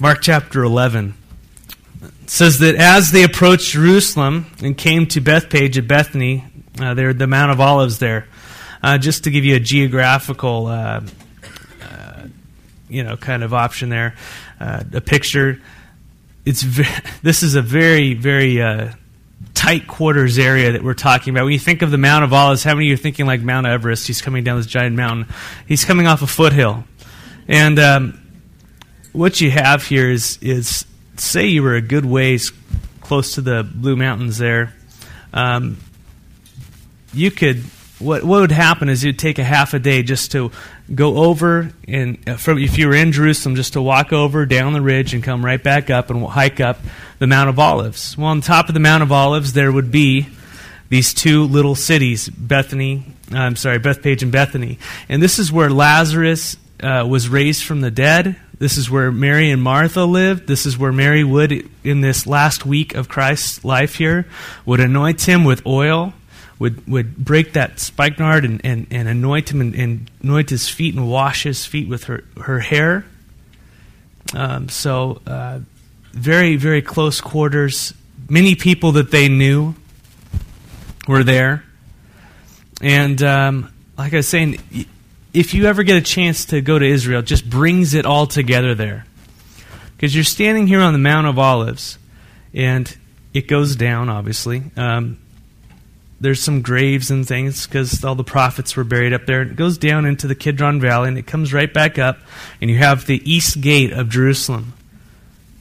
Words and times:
Mark 0.00 0.20
chapter 0.20 0.64
11 0.64 1.14
it 2.26 2.30
says 2.30 2.58
that 2.58 2.74
as 2.74 3.12
they 3.12 3.22
approached 3.22 3.70
Jerusalem 3.70 4.46
and 4.60 4.76
came 4.76 5.06
to 5.08 5.20
Bethphage 5.20 5.78
at 5.78 5.86
Bethany, 5.86 6.44
uh, 6.80 6.94
there 6.94 7.12
the 7.14 7.28
Mount 7.28 7.52
of 7.52 7.60
Olives 7.60 8.00
there. 8.00 8.26
Uh, 8.82 8.98
just 8.98 9.24
to 9.24 9.30
give 9.30 9.44
you 9.44 9.54
a 9.54 9.60
geographical, 9.60 10.66
uh, 10.66 11.02
uh 11.82 12.22
you 12.88 13.04
know, 13.04 13.16
kind 13.16 13.44
of 13.44 13.54
option 13.54 13.88
there, 13.88 14.16
uh, 14.60 14.82
a 14.92 15.00
picture. 15.00 15.60
It's 16.44 16.62
ve- 16.62 16.84
this 17.22 17.44
is 17.44 17.54
a 17.54 17.62
very 17.62 18.14
very 18.14 18.60
uh, 18.60 18.90
tight 19.54 19.86
quarters 19.86 20.36
area 20.36 20.72
that 20.72 20.82
we're 20.82 20.94
talking 20.94 21.32
about. 21.32 21.44
When 21.44 21.52
you 21.52 21.60
think 21.60 21.82
of 21.82 21.92
the 21.92 21.98
Mount 21.98 22.24
of 22.24 22.32
Olives, 22.32 22.64
how 22.64 22.74
many 22.74 22.86
of 22.86 22.88
you 22.88 22.94
are 22.94 22.98
thinking 22.98 23.26
like 23.26 23.40
Mount 23.40 23.68
Everest? 23.68 24.08
He's 24.08 24.20
coming 24.20 24.42
down 24.42 24.56
this 24.56 24.66
giant 24.66 24.96
mountain. 24.96 25.32
He's 25.68 25.84
coming 25.84 26.08
off 26.08 26.22
a 26.22 26.26
foothill, 26.26 26.84
and 27.46 27.78
um, 27.78 28.25
what 29.16 29.40
you 29.40 29.50
have 29.50 29.86
here 29.86 30.10
is 30.10 30.38
is 30.42 30.84
say 31.16 31.46
you 31.46 31.62
were 31.62 31.74
a 31.74 31.80
good 31.80 32.04
ways 32.04 32.52
close 33.00 33.34
to 33.34 33.40
the 33.40 33.62
Blue 33.62 33.96
Mountains 33.96 34.38
there. 34.38 34.74
Um, 35.32 35.78
you 37.12 37.30
could 37.30 37.62
what 37.98 38.24
what 38.24 38.40
would 38.42 38.52
happen 38.52 38.88
is 38.88 39.02
you'd 39.02 39.18
take 39.18 39.38
a 39.38 39.44
half 39.44 39.72
a 39.72 39.78
day 39.78 40.02
just 40.02 40.32
to 40.32 40.52
go 40.94 41.24
over 41.24 41.72
and 41.88 42.18
uh, 42.28 42.36
from 42.36 42.58
if 42.58 42.76
you 42.76 42.88
were 42.88 42.94
in 42.94 43.10
Jerusalem 43.12 43.56
just 43.56 43.72
to 43.72 43.82
walk 43.82 44.12
over 44.12 44.44
down 44.44 44.74
the 44.74 44.82
ridge 44.82 45.14
and 45.14 45.22
come 45.24 45.44
right 45.44 45.62
back 45.62 45.88
up 45.88 46.10
and 46.10 46.24
hike 46.26 46.60
up 46.60 46.78
the 47.18 47.26
Mount 47.26 47.48
of 47.48 47.58
Olives. 47.58 48.16
Well, 48.18 48.28
on 48.28 48.42
top 48.42 48.68
of 48.68 48.74
the 48.74 48.80
Mount 48.80 49.02
of 49.02 49.10
Olives 49.10 49.54
there 49.54 49.72
would 49.72 49.90
be 49.90 50.28
these 50.88 51.14
two 51.14 51.44
little 51.44 51.74
cities, 51.74 52.28
Bethany, 52.28 53.04
I'm 53.32 53.56
sorry, 53.56 53.78
Bethphage 53.78 54.22
and 54.22 54.30
Bethany. 54.30 54.78
And 55.08 55.20
this 55.20 55.38
is 55.38 55.50
where 55.50 55.68
Lazarus 55.68 56.56
uh, 56.80 57.06
was 57.08 57.28
raised 57.28 57.64
from 57.64 57.80
the 57.80 57.90
dead. 57.90 58.36
This 58.58 58.78
is 58.78 58.90
where 58.90 59.12
Mary 59.12 59.50
and 59.50 59.62
Martha 59.62 60.04
lived. 60.04 60.46
This 60.46 60.64
is 60.64 60.78
where 60.78 60.92
Mary 60.92 61.22
would, 61.22 61.68
in 61.84 62.00
this 62.00 62.26
last 62.26 62.64
week 62.64 62.94
of 62.94 63.08
Christ's 63.08 63.64
life 63.64 63.96
here, 63.96 64.26
would 64.64 64.80
anoint 64.80 65.22
him 65.28 65.44
with 65.44 65.66
oil, 65.66 66.14
would, 66.58 66.86
would 66.88 67.16
break 67.16 67.52
that 67.52 67.78
spikenard 67.78 68.46
and, 68.46 68.62
and, 68.64 68.86
and 68.90 69.08
anoint 69.08 69.50
him 69.50 69.60
and, 69.60 69.74
and 69.74 70.10
anoint 70.22 70.48
his 70.48 70.70
feet 70.70 70.94
and 70.94 71.10
wash 71.10 71.42
his 71.42 71.66
feet 71.66 71.86
with 71.86 72.04
her, 72.04 72.24
her 72.42 72.60
hair. 72.60 73.04
Um, 74.34 74.70
so, 74.70 75.20
uh, 75.26 75.60
very, 76.12 76.56
very 76.56 76.80
close 76.80 77.20
quarters. 77.20 77.92
Many 78.28 78.54
people 78.54 78.92
that 78.92 79.10
they 79.10 79.28
knew 79.28 79.74
were 81.06 81.22
there. 81.22 81.62
And 82.80 83.22
um, 83.22 83.72
like 83.98 84.14
I 84.14 84.16
was 84.16 84.28
saying, 84.28 84.58
if 85.36 85.52
you 85.52 85.66
ever 85.66 85.82
get 85.82 85.98
a 85.98 86.00
chance 86.00 86.46
to 86.46 86.62
go 86.62 86.78
to 86.78 86.86
Israel, 86.86 87.20
just 87.20 87.48
brings 87.48 87.92
it 87.92 88.06
all 88.06 88.26
together 88.26 88.74
there. 88.74 89.04
Because 89.94 90.14
you're 90.14 90.24
standing 90.24 90.66
here 90.66 90.80
on 90.80 90.94
the 90.94 90.98
Mount 90.98 91.26
of 91.26 91.38
Olives, 91.38 91.98
and 92.54 92.96
it 93.34 93.46
goes 93.46 93.76
down, 93.76 94.08
obviously. 94.08 94.62
Um, 94.78 95.18
there's 96.22 96.42
some 96.42 96.62
graves 96.62 97.10
and 97.10 97.28
things 97.28 97.66
because 97.66 98.02
all 98.02 98.14
the 98.14 98.24
prophets 98.24 98.76
were 98.76 98.84
buried 98.84 99.12
up 99.12 99.26
there. 99.26 99.42
It 99.42 99.56
goes 99.56 99.76
down 99.76 100.06
into 100.06 100.26
the 100.26 100.34
Kidron 100.34 100.80
Valley, 100.80 101.08
and 101.08 101.18
it 101.18 101.26
comes 101.26 101.52
right 101.52 101.72
back 101.72 101.98
up, 101.98 102.16
and 102.62 102.70
you 102.70 102.78
have 102.78 103.04
the 103.04 103.20
east 103.30 103.60
gate 103.60 103.92
of 103.92 104.08
Jerusalem 104.08 104.72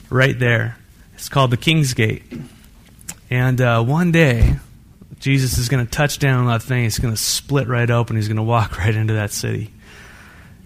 right 0.10 0.40
there. 0.40 0.78
It's 1.16 1.28
called 1.28 1.52
the 1.52 1.58
King's 1.58 1.94
Gate. 1.94 2.24
And 3.30 3.60
uh, 3.60 3.84
one 3.84 4.14
day, 4.14 4.56
Jesus 5.20 5.58
is 5.58 5.70
going 5.70 5.86
to 5.86 5.92
touch 5.92 6.20
down 6.20 6.42
on 6.42 6.48
that 6.48 6.64
thing. 6.64 6.84
He's 6.84 7.00
going 7.00 7.14
to 7.14 7.20
split 7.20 7.68
right 7.68 7.90
open. 7.90 8.16
He's 8.16 8.28
going 8.28 8.38
to 8.38 8.44
walk 8.44 8.78
right 8.78 8.96
into 8.96 9.14
that 9.14 9.32
city. 9.32 9.72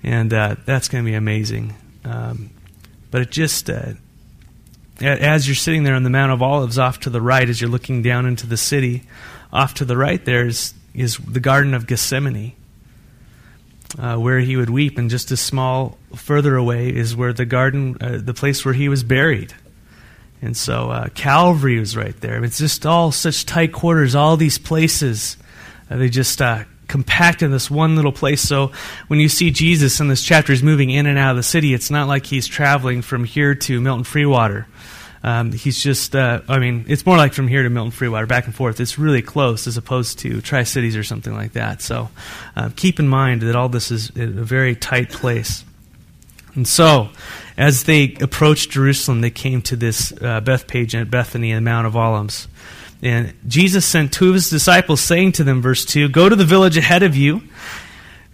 And 0.04 0.34
uh, 0.34 0.56
that's 0.66 0.88
going 0.88 1.04
to 1.04 1.10
be 1.10 1.16
amazing. 1.16 1.76
Um, 2.06 2.52
but 3.12 3.22
it 3.22 3.32
just, 3.32 3.70
uh, 3.70 3.94
as 5.02 5.48
you're 5.48 5.56
sitting 5.56 5.84
there 5.84 5.96
on 5.96 6.04
the 6.04 6.10
Mount 6.10 6.32
of 6.32 6.42
Olives 6.42 6.78
off 6.78 7.02
to 7.02 7.10
the 7.10 7.22
right, 7.22 7.48
as 7.48 7.60
you're 7.60 7.70
looking 7.70 8.02
down 8.02 8.26
into 8.26 8.48
the 8.48 8.58
city, 8.58 9.04
off 9.52 9.74
to 9.76 9.86
the 9.86 9.98
right 9.98 10.24
there 10.24 10.46
is, 10.46 10.74
is 10.94 11.18
the 11.18 11.40
Garden 11.40 11.74
of 11.74 11.88
Gethsemane, 11.88 12.54
uh, 13.98 14.16
where 14.18 14.40
he 14.40 14.56
would 14.56 14.70
weep. 14.70 14.98
And 14.98 15.10
just 15.10 15.32
a 15.32 15.38
small 15.38 15.98
further 16.16 16.56
away 16.56 16.94
is 16.94 17.16
where 17.16 17.34
the 17.34 17.46
garden, 17.46 17.98
uh, 18.00 18.20
the 18.22 18.34
place 18.34 18.64
where 18.64 18.74
he 18.74 18.90
was 18.90 19.04
buried. 19.04 19.54
And 20.42 20.56
so 20.56 20.90
uh, 20.90 21.10
Calvary 21.10 21.80
was 21.80 21.98
right 21.98 22.20
there. 22.22 22.44
It's 22.44 22.58
just 22.58 22.86
all 22.86 23.12
such 23.12 23.46
tight 23.46 23.74
quarters, 23.74 24.16
all 24.16 24.38
these 24.38 24.58
places. 24.58 25.38
Uh, 25.90 25.98
they 25.98 26.10
just 26.10 26.42
uh, 26.42 26.64
compact 26.88 27.42
in 27.42 27.52
this 27.52 27.70
one 27.70 27.96
little 27.96 28.12
place. 28.12 28.42
So 28.42 28.72
when 29.08 29.20
you 29.20 29.30
see 29.30 29.52
Jesus 29.52 30.00
in 30.00 30.08
this 30.08 30.24
chapter, 30.24 30.54
he's 30.54 30.64
moving 30.64 30.90
in 30.90 31.06
and 31.06 31.18
out 31.18 31.32
of 31.32 31.38
the 31.38 31.44
city. 31.44 31.74
It's 31.74 31.92
not 31.92 32.08
like 32.08 32.26
he's 32.26 32.48
traveling 32.48 33.02
from 33.02 33.24
here 33.24 33.56
to 33.56 33.82
Milton 33.82 34.06
Freewater. 34.06 34.66
Um, 35.22 35.52
he's 35.52 35.84
just, 35.84 36.16
uh, 36.16 36.42
I 36.48 36.60
mean, 36.60 36.86
it's 36.88 37.06
more 37.06 37.18
like 37.18 37.34
from 37.34 37.50
here 37.50 37.64
to 37.64 37.70
Milton 37.70 37.92
Freewater, 37.92 38.28
back 38.28 38.46
and 38.46 38.56
forth. 38.56 38.80
It's 38.80 38.98
really 38.98 39.22
close 39.22 39.68
as 39.68 39.76
opposed 39.76 40.20
to 40.20 40.40
Tri 40.40 40.64
Cities 40.64 40.96
or 40.96 41.04
something 41.04 41.34
like 41.34 41.54
that. 41.54 41.82
So 41.82 42.10
uh, 42.56 42.70
keep 42.76 43.00
in 43.00 43.08
mind 43.10 43.42
that 43.42 43.56
all 43.56 43.68
this 43.68 43.92
is 43.92 44.10
a 44.16 44.28
very 44.28 44.76
tight 44.76 45.10
place. 45.10 45.66
And 46.56 46.68
so, 46.68 47.10
as 47.58 47.84
they 47.84 48.16
approached 48.22 48.72
Jerusalem, 48.72 49.22
they 49.22 49.30
came 49.30 49.62
to 49.64 49.76
this 49.76 50.12
uh, 50.22 50.42
Bethphage 50.42 50.96
at 50.96 51.12
Bethany 51.12 51.52
and 51.52 51.66
the 51.66 51.70
Mount 51.70 51.88
of 51.88 51.96
Olives. 51.96 52.48
And 53.02 53.34
Jesus 53.48 53.86
sent 53.86 54.12
two 54.12 54.30
of 54.30 54.34
his 54.34 54.50
disciples, 54.50 55.02
saying 55.02 55.34
to 55.34 55.44
them, 55.44 55.62
verse 55.62 55.86
2 55.86 56.10
Go 56.10 56.28
to 56.28 56.36
the 56.36 56.46
village 56.46 56.78
ahead 56.78 57.04
of 57.04 57.16
you, 57.16 57.42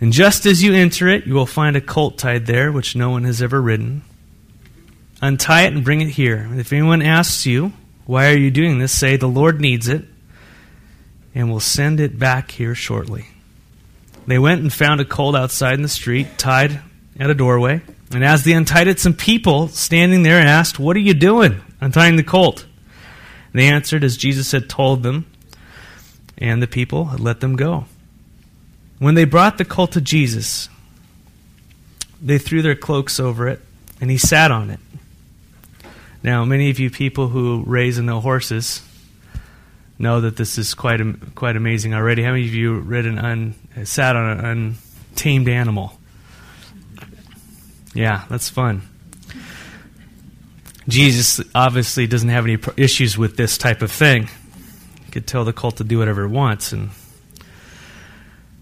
and 0.01 0.11
just 0.11 0.45
as 0.45 0.63
you 0.63 0.73
enter 0.73 1.07
it, 1.07 1.25
you 1.25 1.33
will 1.33 1.45
find 1.45 1.75
a 1.75 1.81
colt 1.81 2.17
tied 2.17 2.45
there, 2.45 2.71
which 2.71 2.95
no 2.95 3.11
one 3.11 3.23
has 3.23 3.41
ever 3.41 3.61
ridden. 3.61 4.01
Untie 5.21 5.63
it 5.63 5.73
and 5.73 5.83
bring 5.83 6.01
it 6.01 6.09
here. 6.09 6.49
If 6.53 6.73
anyone 6.73 7.01
asks 7.01 7.45
you, 7.45 7.73
Why 8.05 8.29
are 8.29 8.37
you 8.37 8.51
doing 8.51 8.79
this? 8.79 8.91
say, 8.91 9.17
The 9.17 9.27
Lord 9.27 9.61
needs 9.61 9.87
it, 9.87 10.05
and 11.33 11.51
will 11.51 11.59
send 11.59 11.99
it 11.99 12.19
back 12.19 12.51
here 12.51 12.75
shortly. 12.75 13.27
They 14.27 14.39
went 14.39 14.61
and 14.61 14.73
found 14.73 14.99
a 14.99 15.05
colt 15.05 15.35
outside 15.35 15.75
in 15.75 15.83
the 15.83 15.87
street, 15.87 16.37
tied 16.37 16.81
at 17.19 17.29
a 17.29 17.35
doorway. 17.35 17.81
And 18.11 18.23
as 18.23 18.43
they 18.43 18.53
untied 18.53 18.87
it, 18.87 18.99
some 18.99 19.13
people 19.13 19.67
standing 19.67 20.23
there 20.23 20.39
asked, 20.39 20.79
What 20.79 20.95
are 20.95 21.01
you 21.01 21.13
doing 21.13 21.61
untying 21.81 22.15
the 22.15 22.23
colt? 22.23 22.65
They 23.53 23.67
answered 23.67 24.03
as 24.03 24.17
Jesus 24.17 24.51
had 24.51 24.69
told 24.69 25.01
them, 25.01 25.25
and 26.37 26.61
the 26.61 26.67
people 26.67 27.05
had 27.05 27.19
let 27.19 27.39
them 27.39 27.55
go. 27.55 27.85
When 28.99 29.15
they 29.15 29.25
brought 29.25 29.57
the 29.57 29.65
colt 29.65 29.93
to 29.93 30.01
Jesus, 30.01 30.69
they 32.21 32.37
threw 32.37 32.61
their 32.61 32.75
cloaks 32.75 33.19
over 33.19 33.47
it, 33.47 33.61
and 34.01 34.11
he 34.11 34.17
sat 34.17 34.51
on 34.51 34.69
it. 34.69 34.79
Now, 36.23 36.43
many 36.43 36.69
of 36.69 36.79
you 36.79 36.89
people 36.89 37.27
who 37.27 37.63
raise 37.65 37.97
and 37.97 38.07
know 38.07 38.19
horses 38.19 38.81
know 39.97 40.21
that 40.21 40.37
this 40.37 40.57
is 40.57 40.73
quite 40.73 40.99
quite 41.35 41.55
amazing 41.55 41.93
already. 41.93 42.23
How 42.23 42.31
many 42.31 42.45
of 42.45 42.53
you 42.53 42.79
ridden 42.79 43.17
un, 43.17 43.55
sat 43.83 44.15
on 44.15 44.39
an 44.39 44.77
untamed 45.13 45.47
animal? 45.47 45.99
Yeah, 47.95 48.25
that's 48.29 48.49
fun. 48.49 48.83
Jesus 50.87 51.41
obviously 51.55 52.05
doesn't 52.05 52.29
have 52.29 52.45
any 52.45 52.59
issues 52.77 53.17
with 53.17 53.37
this 53.37 53.57
type 53.57 53.81
of 53.81 53.91
thing. 53.91 54.29
He 55.05 55.11
could 55.11 55.25
tell 55.25 55.45
the 55.45 55.53
cult 55.53 55.77
to 55.77 55.83
do 55.83 55.97
whatever 55.97 56.25
it 56.25 56.29
wants. 56.29 56.73
And 56.73 56.91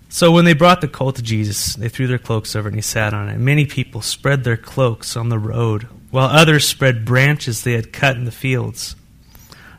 so 0.08 0.32
when 0.32 0.46
they 0.46 0.54
brought 0.54 0.82
the 0.82 0.88
colt 0.88 1.18
to 1.18 1.22
Jesus, 1.24 1.76
they 1.76 1.90
threw 1.90 2.08
their 2.08 2.20
cloaks 2.20 2.56
over 2.56 2.68
and 2.68 2.78
he 2.78 2.82
sat 2.82 3.14
on 3.14 3.28
it. 3.28 3.40
Many 3.40 3.66
people 3.66 4.02
spread 4.02 4.44
their 4.44 4.56
cloaks 4.56 5.18
on 5.18 5.30
the 5.30 5.40
road, 5.40 5.88
while 6.12 6.28
others 6.28 6.68
spread 6.68 7.04
branches 7.04 7.64
they 7.64 7.74
had 7.74 7.92
cut 7.92 8.16
in 8.16 8.26
the 8.26 8.32
fields. 8.32 8.96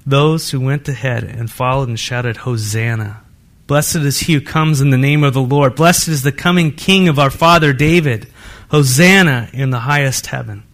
Those 0.05 0.51
who 0.51 0.61
went 0.61 0.89
ahead 0.89 1.25
and 1.25 1.51
followed 1.51 1.89
and 1.89 1.99
shouted, 1.99 2.39
Hosanna! 2.39 3.23
Blessed 3.67 3.97
is 3.97 4.21
he 4.21 4.35
who 4.35 4.41
comes 4.43 4.83
in 4.83 4.91
the 4.91 4.99
name 4.99 5.25
of 5.25 5.33
the 5.33 5.41
Lord. 5.41 5.75
Blessed 5.75 6.09
is 6.09 6.23
the 6.23 6.33
coming 6.33 6.73
King 6.73 7.09
of 7.09 7.19
our 7.19 7.31
father 7.31 7.73
David. 7.73 8.27
Hosanna 8.75 9.49
in 9.53 9.71
the 9.71 9.79
highest 9.79 10.27
heaven. 10.27 10.65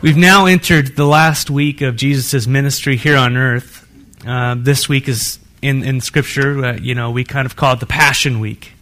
We've 0.00 0.16
now 0.16 0.46
entered 0.46 0.94
the 0.94 1.06
last 1.06 1.50
week 1.50 1.80
of 1.80 1.96
Jesus' 1.96 2.46
ministry 2.46 2.96
here 2.96 3.16
on 3.16 3.36
earth. 3.36 3.84
Uh, 4.24 4.54
this 4.56 4.88
week 4.88 5.08
is 5.08 5.40
in, 5.60 5.82
in 5.82 6.00
Scripture, 6.00 6.64
uh, 6.64 6.76
you 6.76 6.94
know, 6.94 7.10
we 7.10 7.24
kind 7.24 7.46
of 7.46 7.56
call 7.56 7.72
it 7.72 7.80
the 7.80 7.86
Passion 7.86 8.38
Week, 8.38 8.74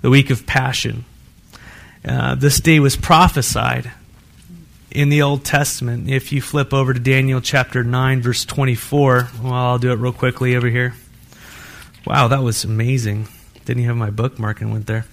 the 0.00 0.08
week 0.08 0.30
of 0.30 0.46
Passion. 0.46 1.04
Uh, 2.02 2.36
this 2.36 2.58
day 2.58 2.80
was 2.80 2.96
prophesied 2.96 3.92
in 4.90 5.10
the 5.10 5.20
Old 5.20 5.44
Testament. 5.44 6.08
If 6.08 6.32
you 6.32 6.40
flip 6.40 6.72
over 6.72 6.94
to 6.94 7.00
Daniel 7.00 7.42
chapter 7.42 7.84
9, 7.84 8.22
verse 8.22 8.46
24, 8.46 9.28
well, 9.42 9.52
I'll 9.52 9.78
do 9.78 9.92
it 9.92 9.96
real 9.96 10.14
quickly 10.14 10.56
over 10.56 10.70
here. 10.70 10.94
Wow, 12.06 12.28
that 12.28 12.42
was 12.42 12.64
amazing. 12.64 13.28
Didn't 13.66 13.82
even 13.82 13.88
have 13.88 13.96
my 13.98 14.08
bookmark 14.08 14.62
and 14.62 14.72
went 14.72 14.86
there. 14.86 15.04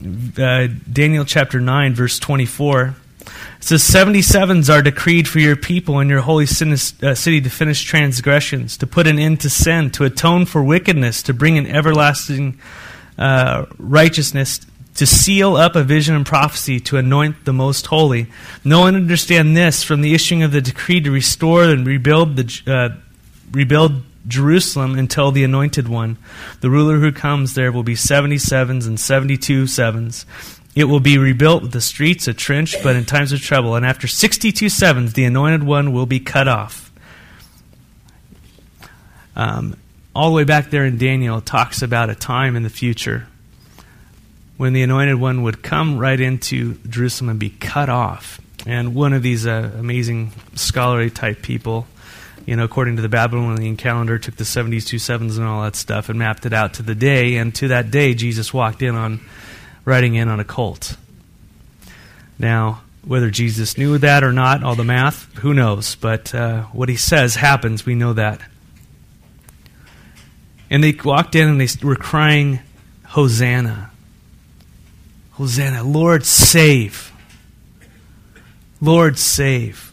Uh, 0.00 0.68
Daniel 0.92 1.24
chapter 1.24 1.60
9, 1.60 1.94
verse 1.94 2.18
24. 2.20 2.94
It 3.20 3.64
says, 3.64 3.82
77s 3.82 4.72
are 4.72 4.80
decreed 4.80 5.26
for 5.26 5.40
your 5.40 5.56
people 5.56 5.98
and 5.98 6.08
your 6.08 6.20
holy 6.20 6.44
uh, 6.44 6.46
city 6.46 7.40
to 7.40 7.50
finish 7.50 7.82
transgressions, 7.82 8.76
to 8.76 8.86
put 8.86 9.08
an 9.08 9.18
end 9.18 9.40
to 9.40 9.50
sin, 9.50 9.90
to 9.92 10.04
atone 10.04 10.46
for 10.46 10.62
wickedness, 10.62 11.22
to 11.24 11.34
bring 11.34 11.58
an 11.58 11.66
everlasting 11.66 12.60
uh, 13.18 13.66
righteousness, 13.78 14.60
to 14.94 15.06
seal 15.06 15.56
up 15.56 15.74
a 15.74 15.82
vision 15.82 16.14
and 16.14 16.24
prophecy, 16.24 16.78
to 16.80 16.96
anoint 16.96 17.44
the 17.44 17.52
most 17.52 17.86
holy. 17.86 18.28
No 18.64 18.80
one 18.80 18.94
understand 18.94 19.56
this 19.56 19.82
from 19.82 20.00
the 20.00 20.14
issuing 20.14 20.44
of 20.44 20.52
the 20.52 20.60
decree 20.60 21.00
to 21.00 21.10
restore 21.10 21.64
and 21.64 21.84
rebuild 21.84 22.36
the 22.36 22.62
uh, 22.66 22.96
rebuild 23.50 24.02
Jerusalem 24.28 24.98
until 24.98 25.32
the 25.32 25.42
anointed 25.42 25.88
one. 25.88 26.18
The 26.60 26.70
ruler 26.70 26.98
who 26.98 27.10
comes 27.10 27.54
there 27.54 27.72
will 27.72 27.82
be 27.82 27.96
seventy 27.96 28.38
sevens 28.38 28.86
and 28.86 29.00
seventy 29.00 29.36
two 29.36 29.66
sevens. 29.66 30.26
It 30.76 30.84
will 30.84 31.00
be 31.00 31.18
rebuilt 31.18 31.62
with 31.62 31.72
the 31.72 31.80
streets 31.80 32.28
a 32.28 32.34
trench, 32.34 32.76
but 32.84 32.94
in 32.94 33.04
times 33.04 33.32
of 33.32 33.40
trouble. 33.40 33.74
And 33.74 33.84
after 33.84 34.06
sixty 34.06 34.52
two 34.52 34.68
sevens, 34.68 35.14
the 35.14 35.24
anointed 35.24 35.64
one 35.64 35.92
will 35.92 36.06
be 36.06 36.20
cut 36.20 36.46
off. 36.46 36.92
Um, 39.34 39.76
all 40.14 40.30
the 40.30 40.36
way 40.36 40.44
back 40.44 40.70
there 40.70 40.84
in 40.84 40.98
Daniel, 40.98 41.40
talks 41.40 41.82
about 41.82 42.10
a 42.10 42.14
time 42.14 42.54
in 42.54 42.62
the 42.62 42.70
future 42.70 43.26
when 44.56 44.72
the 44.72 44.82
anointed 44.82 45.14
one 45.14 45.42
would 45.44 45.62
come 45.62 45.96
right 45.96 46.20
into 46.20 46.74
Jerusalem 46.88 47.30
and 47.30 47.38
be 47.38 47.50
cut 47.50 47.88
off. 47.88 48.40
And 48.66 48.94
one 48.94 49.12
of 49.12 49.22
these 49.22 49.46
uh, 49.46 49.70
amazing 49.78 50.32
scholarly 50.56 51.10
type 51.10 51.42
people, 51.42 51.86
you 52.48 52.56
know, 52.56 52.64
according 52.64 52.96
to 52.96 53.02
the 53.02 53.10
Babylonian 53.10 53.76
calendar, 53.76 54.18
took 54.18 54.36
the 54.36 54.44
72 54.46 54.98
sevens 54.98 55.36
and 55.36 55.46
all 55.46 55.64
that 55.64 55.76
stuff 55.76 56.08
and 56.08 56.18
mapped 56.18 56.46
it 56.46 56.54
out 56.54 56.72
to 56.74 56.82
the 56.82 56.94
day. 56.94 57.36
And 57.36 57.54
to 57.56 57.68
that 57.68 57.90
day, 57.90 58.14
Jesus 58.14 58.54
walked 58.54 58.80
in 58.80 58.94
on, 58.94 59.20
riding 59.84 60.14
in 60.14 60.28
on 60.28 60.40
a 60.40 60.44
colt. 60.44 60.96
Now, 62.38 62.80
whether 63.04 63.30
Jesus 63.30 63.76
knew 63.76 63.98
that 63.98 64.24
or 64.24 64.32
not, 64.32 64.62
all 64.62 64.74
the 64.74 64.82
math, 64.82 65.30
who 65.40 65.52
knows? 65.52 65.94
But 65.96 66.34
uh, 66.34 66.62
what 66.72 66.88
he 66.88 66.96
says 66.96 67.34
happens, 67.34 67.84
we 67.84 67.94
know 67.94 68.14
that. 68.14 68.40
And 70.70 70.82
they 70.82 70.96
walked 71.04 71.34
in 71.34 71.50
and 71.50 71.60
they 71.60 71.68
were 71.86 71.96
crying, 71.96 72.60
Hosanna. 73.08 73.90
Hosanna. 75.32 75.84
Lord, 75.84 76.24
save. 76.24 77.12
Lord, 78.80 79.18
save. 79.18 79.87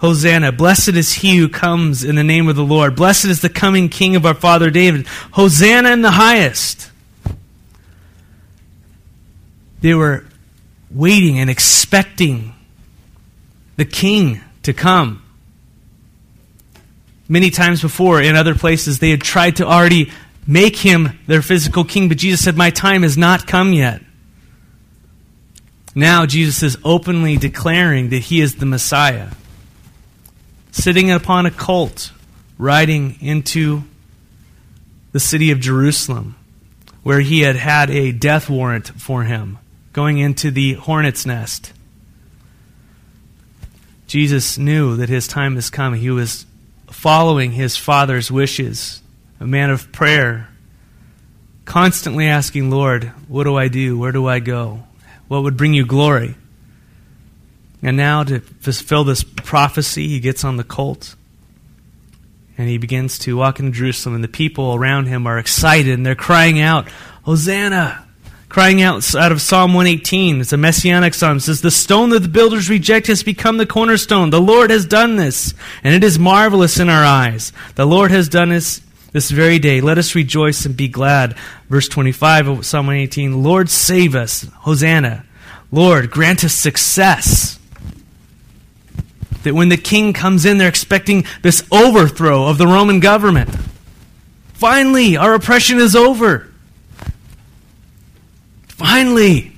Hosanna. 0.00 0.52
Blessed 0.52 0.90
is 0.90 1.12
he 1.12 1.36
who 1.36 1.48
comes 1.48 2.04
in 2.04 2.16
the 2.16 2.24
name 2.24 2.48
of 2.48 2.56
the 2.56 2.64
Lord. 2.64 2.94
Blessed 2.96 3.26
is 3.26 3.40
the 3.40 3.48
coming 3.48 3.88
King 3.88 4.16
of 4.16 4.24
our 4.24 4.34
father 4.34 4.70
David. 4.70 5.06
Hosanna 5.32 5.90
in 5.90 6.02
the 6.02 6.10
highest. 6.10 6.90
They 9.80 9.94
were 9.94 10.24
waiting 10.90 11.38
and 11.38 11.50
expecting 11.50 12.54
the 13.76 13.84
King 13.84 14.40
to 14.62 14.72
come. 14.72 15.22
Many 17.28 17.50
times 17.50 17.82
before, 17.82 18.22
in 18.22 18.36
other 18.36 18.54
places, 18.54 18.98
they 18.98 19.10
had 19.10 19.20
tried 19.20 19.56
to 19.56 19.66
already 19.66 20.10
make 20.46 20.76
him 20.76 21.18
their 21.26 21.42
physical 21.42 21.84
king, 21.84 22.08
but 22.08 22.16
Jesus 22.16 22.42
said, 22.42 22.56
My 22.56 22.70
time 22.70 23.02
has 23.02 23.18
not 23.18 23.46
come 23.46 23.74
yet. 23.74 24.00
Now 25.94 26.26
Jesus 26.26 26.62
is 26.62 26.78
openly 26.84 27.36
declaring 27.36 28.08
that 28.10 28.20
he 28.20 28.40
is 28.40 28.56
the 28.56 28.66
Messiah, 28.66 29.28
sitting 30.70 31.10
upon 31.10 31.46
a 31.46 31.50
colt, 31.50 32.12
riding 32.58 33.16
into 33.20 33.82
the 35.12 35.20
city 35.20 35.50
of 35.50 35.60
Jerusalem, 35.60 36.36
where 37.02 37.20
he 37.20 37.40
had 37.40 37.56
had 37.56 37.90
a 37.90 38.12
death 38.12 38.50
warrant 38.50 38.88
for 38.88 39.24
him, 39.24 39.58
going 39.92 40.18
into 40.18 40.50
the 40.50 40.74
hornet's 40.74 41.24
nest. 41.24 41.72
Jesus 44.06 44.58
knew 44.58 44.96
that 44.96 45.08
his 45.08 45.28
time 45.28 45.54
has 45.56 45.70
come. 45.70 45.94
He 45.94 46.10
was 46.10 46.46
following 46.90 47.52
his 47.52 47.76
Father's 47.76 48.30
wishes, 48.30 49.02
a 49.40 49.46
man 49.46 49.70
of 49.70 49.92
prayer, 49.92 50.48
constantly 51.64 52.26
asking, 52.26 52.70
Lord, 52.70 53.04
what 53.28 53.44
do 53.44 53.56
I 53.56 53.68
do? 53.68 53.98
Where 53.98 54.12
do 54.12 54.26
I 54.26 54.40
go? 54.40 54.84
what 55.28 55.42
would 55.42 55.56
bring 55.56 55.74
you 55.74 55.86
glory. 55.86 56.34
And 57.82 57.96
now, 57.96 58.24
to 58.24 58.40
fulfill 58.40 59.04
this 59.04 59.22
prophecy, 59.22 60.08
he 60.08 60.20
gets 60.20 60.44
on 60.44 60.56
the 60.56 60.64
colt 60.64 61.14
and 62.58 62.68
he 62.68 62.76
begins 62.76 63.20
to 63.20 63.36
walk 63.36 63.60
into 63.60 63.70
Jerusalem, 63.70 64.16
and 64.16 64.24
the 64.24 64.28
people 64.28 64.74
around 64.74 65.06
him 65.06 65.28
are 65.28 65.38
excited 65.38 65.94
and 65.94 66.04
they're 66.04 66.16
crying 66.16 66.60
out, 66.60 66.88
Hosanna! 67.22 68.04
Crying 68.48 68.80
out 68.80 69.14
out 69.14 69.30
of 69.30 69.42
Psalm 69.42 69.74
118. 69.74 70.40
It's 70.40 70.54
a 70.54 70.56
messianic 70.56 71.12
psalm. 71.12 71.36
It 71.36 71.40
says, 71.40 71.60
The 71.60 71.70
stone 71.70 72.08
that 72.10 72.20
the 72.20 72.28
builders 72.28 72.70
reject 72.70 73.06
has 73.08 73.22
become 73.22 73.58
the 73.58 73.66
cornerstone. 73.66 74.30
The 74.30 74.40
Lord 74.40 74.70
has 74.70 74.86
done 74.86 75.16
this, 75.16 75.52
and 75.84 75.94
it 75.94 76.02
is 76.02 76.18
marvelous 76.18 76.80
in 76.80 76.88
our 76.88 77.04
eyes. 77.04 77.52
The 77.74 77.84
Lord 77.84 78.10
has 78.10 78.28
done 78.28 78.48
this 78.48 78.80
this 79.12 79.30
very 79.30 79.58
day. 79.58 79.80
Let 79.80 79.98
us 79.98 80.14
rejoice 80.14 80.64
and 80.64 80.76
be 80.76 80.88
glad. 80.88 81.36
Verse 81.68 81.88
25 81.88 82.48
of 82.48 82.66
Psalm 82.66 82.86
118 82.86 83.42
Lord, 83.42 83.68
save 83.68 84.14
us. 84.14 84.46
Hosanna. 84.60 85.26
Lord, 85.70 86.10
grant 86.10 86.42
us 86.42 86.54
success. 86.54 87.57
That 89.44 89.54
when 89.54 89.68
the 89.68 89.76
king 89.76 90.12
comes 90.12 90.44
in, 90.44 90.58
they're 90.58 90.68
expecting 90.68 91.24
this 91.42 91.62
overthrow 91.70 92.46
of 92.46 92.58
the 92.58 92.66
Roman 92.66 93.00
government. 93.00 93.54
Finally, 94.54 95.16
our 95.16 95.34
oppression 95.34 95.78
is 95.78 95.94
over. 95.94 96.52
Finally, 98.66 99.52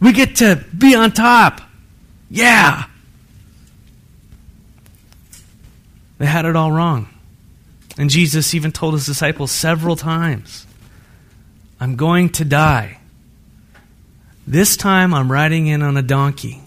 we 0.00 0.12
get 0.12 0.36
to 0.36 0.64
be 0.76 0.94
on 0.94 1.12
top. 1.12 1.60
Yeah. 2.30 2.84
They 6.18 6.26
had 6.26 6.44
it 6.44 6.56
all 6.56 6.70
wrong. 6.70 7.08
And 7.96 8.10
Jesus 8.10 8.54
even 8.54 8.70
told 8.70 8.94
his 8.94 9.06
disciples 9.06 9.50
several 9.50 9.96
times 9.96 10.66
I'm 11.80 11.96
going 11.96 12.30
to 12.30 12.44
die. 12.44 12.98
This 14.46 14.76
time 14.76 15.12
I'm 15.14 15.30
riding 15.30 15.66
in 15.66 15.82
on 15.82 15.96
a 15.96 16.02
donkey, 16.02 16.60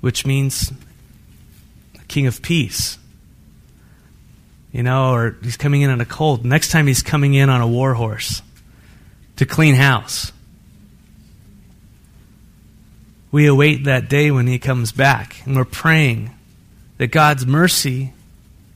which 0.00 0.26
means 0.26 0.72
king 2.08 2.26
of 2.26 2.42
peace. 2.42 2.98
You 4.72 4.82
know, 4.82 5.12
or 5.12 5.36
he's 5.42 5.56
coming 5.56 5.82
in 5.82 5.90
on 5.90 6.00
a 6.00 6.04
colt. 6.04 6.44
Next 6.44 6.70
time 6.70 6.86
he's 6.86 7.02
coming 7.02 7.34
in 7.34 7.48
on 7.48 7.60
a 7.60 7.66
war 7.66 7.94
horse 7.94 8.42
to 9.36 9.46
clean 9.46 9.74
house. 9.74 10.32
We 13.32 13.46
await 13.46 13.84
that 13.84 14.08
day 14.08 14.30
when 14.30 14.46
he 14.46 14.58
comes 14.58 14.92
back, 14.92 15.42
and 15.44 15.56
we're 15.56 15.64
praying 15.64 16.30
that 16.98 17.08
God's 17.08 17.46
mercy 17.46 18.12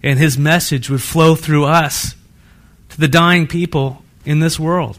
and 0.02 0.19
his 0.19 0.37
message 0.37 0.90
would 0.90 1.02
flow 1.02 1.34
through 1.34 1.64
us 1.64 2.14
to 2.90 3.00
the 3.00 3.08
dying 3.08 3.46
people 3.46 4.02
in 4.25 4.40
this 4.40 4.58
world. 4.58 4.99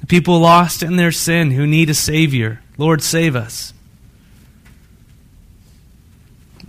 The 0.00 0.06
people 0.06 0.38
lost 0.40 0.82
in 0.82 0.96
their 0.96 1.12
sin 1.12 1.50
who 1.50 1.66
need 1.66 1.90
a 1.90 1.94
Savior. 1.94 2.62
Lord, 2.78 3.02
save 3.02 3.36
us. 3.36 3.74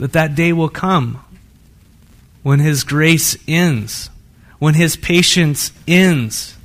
That 0.02 0.14
that 0.14 0.34
day 0.34 0.52
will 0.52 0.68
come 0.68 1.24
when 2.42 2.58
his 2.58 2.84
grace 2.84 3.38
ends, 3.48 4.10
when 4.58 4.74
his 4.74 4.96
patience 4.96 5.72
ends, 5.88 6.58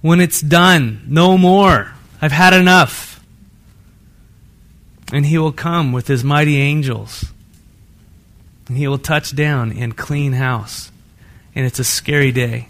when 0.00 0.18
it's 0.18 0.40
done, 0.40 1.02
no 1.06 1.36
more. 1.36 1.92
I've 2.22 2.32
had 2.32 2.54
enough. 2.54 3.22
And 5.12 5.26
he 5.26 5.36
will 5.36 5.52
come 5.52 5.92
with 5.92 6.06
his 6.06 6.24
mighty 6.24 6.56
angels 6.56 7.26
and 8.66 8.78
he 8.78 8.88
will 8.88 8.96
touch 8.96 9.36
down 9.36 9.70
and 9.72 9.94
clean 9.94 10.32
house. 10.32 10.90
And 11.54 11.66
it's 11.66 11.78
a 11.78 11.84
scary 11.84 12.32
day 12.32 12.68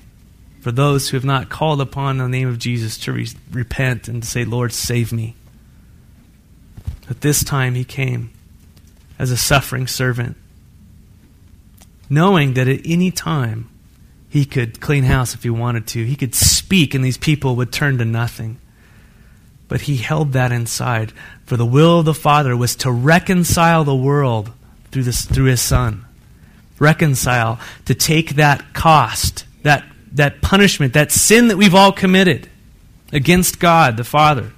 for 0.60 0.72
those 0.72 1.08
who 1.08 1.16
have 1.16 1.24
not 1.24 1.50
called 1.50 1.80
upon 1.80 2.18
the 2.18 2.28
name 2.28 2.48
of 2.48 2.58
Jesus 2.58 2.98
to 2.98 3.12
re- 3.12 3.28
repent 3.52 4.08
and 4.08 4.24
to 4.24 4.28
say, 4.28 4.44
Lord, 4.44 4.72
save 4.72 5.12
me. 5.12 5.36
But 7.06 7.20
this 7.20 7.44
time 7.44 7.76
he 7.76 7.84
came 7.84 8.32
as 9.18 9.30
a 9.30 9.36
suffering 9.36 9.86
servant, 9.86 10.36
knowing 12.08 12.54
that 12.54 12.68
at 12.68 12.80
any 12.84 13.10
time 13.10 13.68
he 14.28 14.44
could 14.44 14.80
clean 14.80 15.04
house 15.04 15.34
if 15.34 15.42
he 15.42 15.50
wanted 15.50 15.86
to. 15.88 16.04
He 16.04 16.16
could 16.16 16.34
speak 16.34 16.94
and 16.94 17.04
these 17.04 17.16
people 17.16 17.56
would 17.56 17.72
turn 17.72 17.98
to 17.98 18.04
nothing. 18.04 18.58
But 19.68 19.82
he 19.82 19.96
held 19.96 20.32
that 20.32 20.52
inside. 20.52 21.12
For 21.44 21.56
the 21.56 21.66
will 21.66 22.00
of 22.00 22.04
the 22.04 22.14
Father 22.14 22.56
was 22.56 22.76
to 22.76 22.90
reconcile 22.90 23.84
the 23.84 23.96
world 23.96 24.50
through, 24.90 25.04
this, 25.04 25.24
through 25.24 25.46
his 25.46 25.60
son. 25.60 26.04
Reconcile, 26.78 27.58
to 27.86 27.94
take 27.94 28.36
that 28.36 28.72
cost, 28.72 29.44
that, 29.62 29.84
that 30.12 30.40
punishment, 30.40 30.94
that 30.94 31.10
sin 31.10 31.48
that 31.48 31.56
we've 31.56 31.74
all 31.74 31.92
committed 31.92 32.48
against 33.12 33.58
God 33.58 33.96
the 33.96 34.04
Father. 34.04 34.52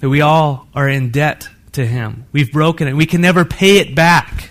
That 0.00 0.08
we 0.08 0.20
all 0.20 0.68
are 0.74 0.88
in 0.88 1.10
debt 1.10 1.48
to 1.72 1.86
him. 1.86 2.26
We've 2.32 2.52
broken 2.52 2.88
it. 2.88 2.94
We 2.94 3.06
can 3.06 3.20
never 3.20 3.44
pay 3.44 3.78
it 3.78 3.94
back. 3.94 4.50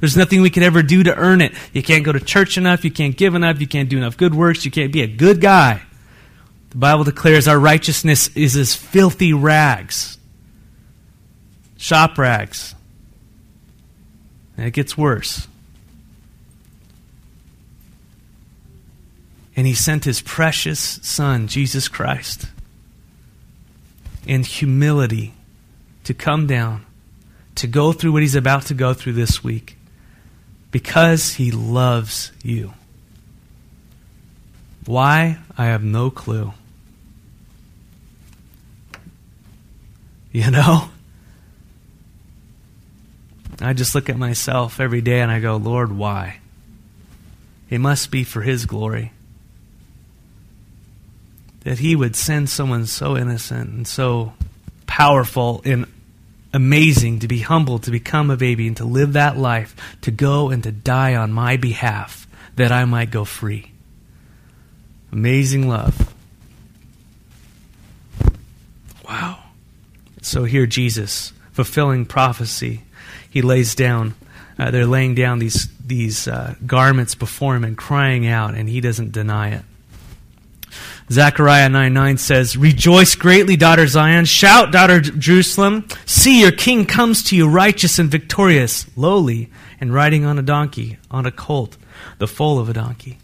There's 0.00 0.16
nothing 0.16 0.42
we 0.42 0.50
can 0.50 0.62
ever 0.62 0.82
do 0.82 1.02
to 1.02 1.14
earn 1.14 1.40
it. 1.40 1.54
You 1.72 1.82
can't 1.82 2.04
go 2.04 2.12
to 2.12 2.20
church 2.20 2.58
enough. 2.58 2.84
You 2.84 2.90
can't 2.90 3.16
give 3.16 3.34
enough. 3.34 3.60
You 3.60 3.66
can't 3.66 3.88
do 3.88 3.96
enough 3.96 4.16
good 4.16 4.34
works. 4.34 4.64
You 4.64 4.70
can't 4.70 4.92
be 4.92 5.02
a 5.02 5.06
good 5.06 5.40
guy. 5.40 5.82
The 6.70 6.78
Bible 6.78 7.04
declares 7.04 7.48
our 7.48 7.58
righteousness 7.58 8.28
is 8.36 8.56
as 8.56 8.74
filthy 8.74 9.32
rags 9.32 10.16
shop 11.76 12.18
rags. 12.18 12.74
And 14.56 14.66
it 14.66 14.72
gets 14.72 14.96
worse. 14.96 15.46
And 19.54 19.66
he 19.66 19.74
sent 19.74 20.04
his 20.04 20.20
precious 20.20 20.80
Son, 21.02 21.48
Jesus 21.48 21.88
Christ, 21.88 22.46
in 24.26 24.42
humility 24.42 25.32
to 26.04 26.12
come 26.12 26.46
down, 26.46 26.84
to 27.54 27.66
go 27.66 27.92
through 27.92 28.12
what 28.12 28.22
he's 28.22 28.34
about 28.34 28.66
to 28.66 28.74
go 28.74 28.92
through 28.92 29.14
this 29.14 29.42
week, 29.42 29.76
because 30.70 31.34
he 31.34 31.50
loves 31.50 32.32
you. 32.42 32.74
Why? 34.84 35.38
I 35.56 35.66
have 35.66 35.82
no 35.82 36.10
clue. 36.10 36.52
You 40.32 40.50
know? 40.50 40.90
I 43.60 43.72
just 43.72 43.94
look 43.94 44.10
at 44.10 44.18
myself 44.18 44.80
every 44.80 45.00
day 45.00 45.20
and 45.20 45.30
I 45.30 45.40
go, 45.40 45.56
Lord, 45.56 45.90
why? 45.92 46.40
It 47.70 47.78
must 47.78 48.10
be 48.10 48.22
for 48.22 48.42
His 48.42 48.66
glory. 48.66 49.12
That 51.66 51.80
He 51.80 51.96
would 51.96 52.14
send 52.14 52.48
someone 52.48 52.86
so 52.86 53.16
innocent 53.16 53.70
and 53.70 53.88
so 53.88 54.34
powerful 54.86 55.62
and 55.64 55.86
amazing 56.54 57.18
to 57.18 57.26
be 57.26 57.40
humble, 57.40 57.80
to 57.80 57.90
become 57.90 58.30
a 58.30 58.36
baby, 58.36 58.68
and 58.68 58.76
to 58.76 58.84
live 58.84 59.14
that 59.14 59.36
life, 59.36 59.74
to 60.02 60.12
go 60.12 60.50
and 60.50 60.62
to 60.62 60.70
die 60.70 61.16
on 61.16 61.32
my 61.32 61.56
behalf, 61.56 62.28
that 62.54 62.70
I 62.70 62.84
might 62.84 63.10
go 63.10 63.24
free. 63.24 63.72
Amazing 65.10 65.68
love. 65.68 66.14
Wow. 69.08 69.40
So 70.22 70.44
here, 70.44 70.66
Jesus, 70.66 71.32
fulfilling 71.50 72.06
prophecy, 72.06 72.82
he 73.28 73.42
lays 73.42 73.74
down. 73.74 74.14
Uh, 74.56 74.70
they're 74.70 74.86
laying 74.86 75.16
down 75.16 75.40
these 75.40 75.68
these 75.84 76.28
uh, 76.28 76.54
garments 76.64 77.16
before 77.16 77.56
him 77.56 77.64
and 77.64 77.76
crying 77.76 78.24
out, 78.24 78.54
and 78.54 78.68
he 78.68 78.80
doesn't 78.80 79.10
deny 79.10 79.50
it. 79.50 79.64
Zechariah 81.10 81.68
9 81.68 81.92
9 81.92 82.18
says, 82.18 82.56
Rejoice 82.56 83.14
greatly, 83.14 83.56
daughter 83.56 83.86
Zion. 83.86 84.24
Shout, 84.24 84.72
daughter 84.72 85.00
Jerusalem. 85.00 85.86
See, 86.04 86.40
your 86.40 86.52
king 86.52 86.84
comes 86.84 87.22
to 87.24 87.36
you, 87.36 87.48
righteous 87.48 87.98
and 87.98 88.10
victorious, 88.10 88.86
lowly, 88.96 89.50
and 89.80 89.94
riding 89.94 90.24
on 90.24 90.38
a 90.38 90.42
donkey, 90.42 90.98
on 91.10 91.24
a 91.24 91.30
colt, 91.30 91.76
the 92.18 92.26
foal 92.26 92.58
of 92.58 92.68
a 92.68 92.72
donkey. 92.72 93.18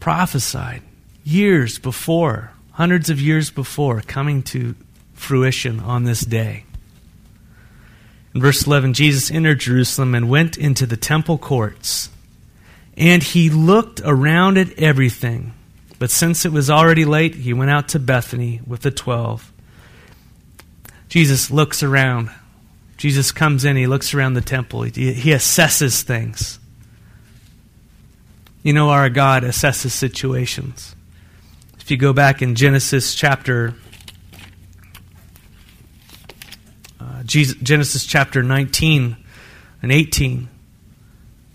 Prophesied 0.00 0.82
years 1.24 1.78
before, 1.78 2.52
hundreds 2.72 3.08
of 3.08 3.20
years 3.20 3.50
before, 3.50 4.02
coming 4.02 4.42
to 4.42 4.74
fruition 5.14 5.80
on 5.80 6.04
this 6.04 6.20
day. 6.20 6.64
In 8.34 8.42
verse 8.42 8.66
11, 8.66 8.92
Jesus 8.92 9.30
entered 9.30 9.60
Jerusalem 9.60 10.14
and 10.14 10.28
went 10.28 10.58
into 10.58 10.84
the 10.84 10.98
temple 10.98 11.38
courts. 11.38 12.10
And 12.96 13.22
he 13.22 13.50
looked 13.50 14.00
around 14.04 14.58
at 14.58 14.78
everything. 14.78 15.52
But 15.98 16.10
since 16.10 16.44
it 16.44 16.52
was 16.52 16.70
already 16.70 17.04
late, 17.04 17.34
he 17.34 17.52
went 17.52 17.70
out 17.70 17.88
to 17.90 17.98
Bethany 17.98 18.60
with 18.66 18.82
the 18.82 18.90
twelve. 18.90 19.52
Jesus 21.08 21.50
looks 21.50 21.82
around. 21.82 22.30
Jesus 22.96 23.30
comes 23.30 23.64
in, 23.64 23.76
he 23.76 23.86
looks 23.86 24.14
around 24.14 24.34
the 24.34 24.40
temple, 24.40 24.82
he, 24.82 25.12
he 25.12 25.30
assesses 25.30 26.02
things. 26.02 26.58
You 28.62 28.72
know, 28.72 28.90
our 28.90 29.10
God 29.10 29.42
assesses 29.42 29.90
situations. 29.90 30.96
If 31.78 31.90
you 31.90 31.96
go 31.96 32.12
back 32.12 32.42
in 32.42 32.54
Genesis 32.54 33.14
chapter 33.14 33.74
uh, 36.98 37.22
Genesis 37.24 38.04
chapter 38.06 38.42
19 38.42 39.16
and 39.82 39.92
18 39.92 40.48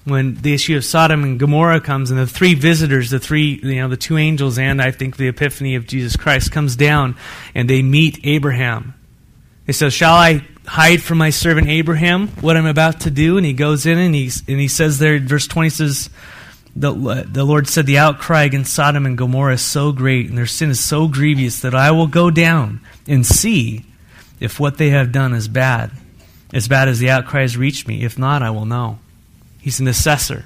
when 0.04 0.36
the 0.36 0.54
issue 0.54 0.76
of 0.76 0.84
Sodom 0.84 1.24
and 1.24 1.40
Gomorrah 1.40 1.80
comes 1.80 2.10
and 2.10 2.20
the 2.20 2.26
three 2.26 2.56
visitors, 2.56 3.12
the 3.12 3.20
three, 3.20 3.60
you 3.62 3.76
know, 3.76 3.88
the 3.88 3.98
two 3.98 4.18
angels 4.18 4.58
and 4.58 4.82
I 4.82 4.92
think 4.92 5.18
the 5.18 5.28
epiphany 5.28 5.76
of 5.76 5.86
Jesus 5.86 6.16
Christ 6.16 6.52
comes 6.52 6.76
down 6.76 7.16
and 7.54 7.70
they 7.70 7.82
meet 7.82 8.20
Abraham. 8.24 8.96
They 9.68 9.74
say, 9.74 9.90
Shall 9.90 10.14
I 10.14 10.46
hide 10.66 11.04
from 11.04 11.20
my 11.20 11.30
servant 11.30 11.68
Abraham 11.68 12.30
what 12.42 12.58
I'm 12.58 12.66
about 12.66 13.02
to 13.02 13.12
do? 13.12 13.38
And 13.38 13.46
he 13.46 13.54
goes 13.54 13.86
in 13.86 13.98
and, 13.98 14.16
he's, 14.16 14.44
and 14.48 14.60
he 14.60 14.68
says 14.68 14.98
there, 14.98 15.20
verse 15.20 15.48
20 15.48 15.70
says, 15.70 16.10
the, 16.76 16.92
the 17.30 17.44
Lord 17.44 17.68
said, 17.68 17.86
The 17.86 18.00
outcry 18.00 18.44
against 18.44 18.74
Sodom 18.74 19.06
and 19.06 19.18
Gomorrah 19.18 19.54
is 19.54 19.62
so 19.62 19.92
great 19.92 20.30
and 20.30 20.38
their 20.38 20.48
sin 20.48 20.72
is 20.72 20.84
so 20.84 21.08
grievous 21.08 21.62
that 21.62 21.76
I 21.76 21.92
will 21.92 22.08
go 22.08 22.32
down 22.32 22.82
and 23.08 23.26
see 23.26 23.86
if 24.40 24.60
what 24.60 24.78
they 24.78 24.90
have 24.90 25.12
done 25.12 25.34
is 25.34 25.48
bad, 25.48 25.92
as 26.54 26.68
bad 26.68 26.88
as 26.88 26.98
the 26.98 27.12
outcry 27.12 27.42
has 27.42 27.56
reached 27.56 27.88
me. 27.88 28.04
If 28.04 28.18
not, 28.18 28.42
I 28.42 28.50
will 28.50 28.66
know. 28.66 28.98
He's 29.62 29.80
an 29.80 29.88
assessor. 29.88 30.46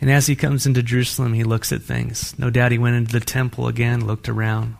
And 0.00 0.10
as 0.10 0.26
he 0.26 0.36
comes 0.36 0.66
into 0.66 0.82
Jerusalem, 0.82 1.32
he 1.32 1.42
looks 1.42 1.72
at 1.72 1.82
things. 1.82 2.38
No 2.38 2.50
doubt 2.50 2.72
he 2.72 2.78
went 2.78 2.96
into 2.96 3.12
the 3.12 3.24
temple 3.24 3.66
again, 3.66 4.06
looked 4.06 4.28
around, 4.28 4.76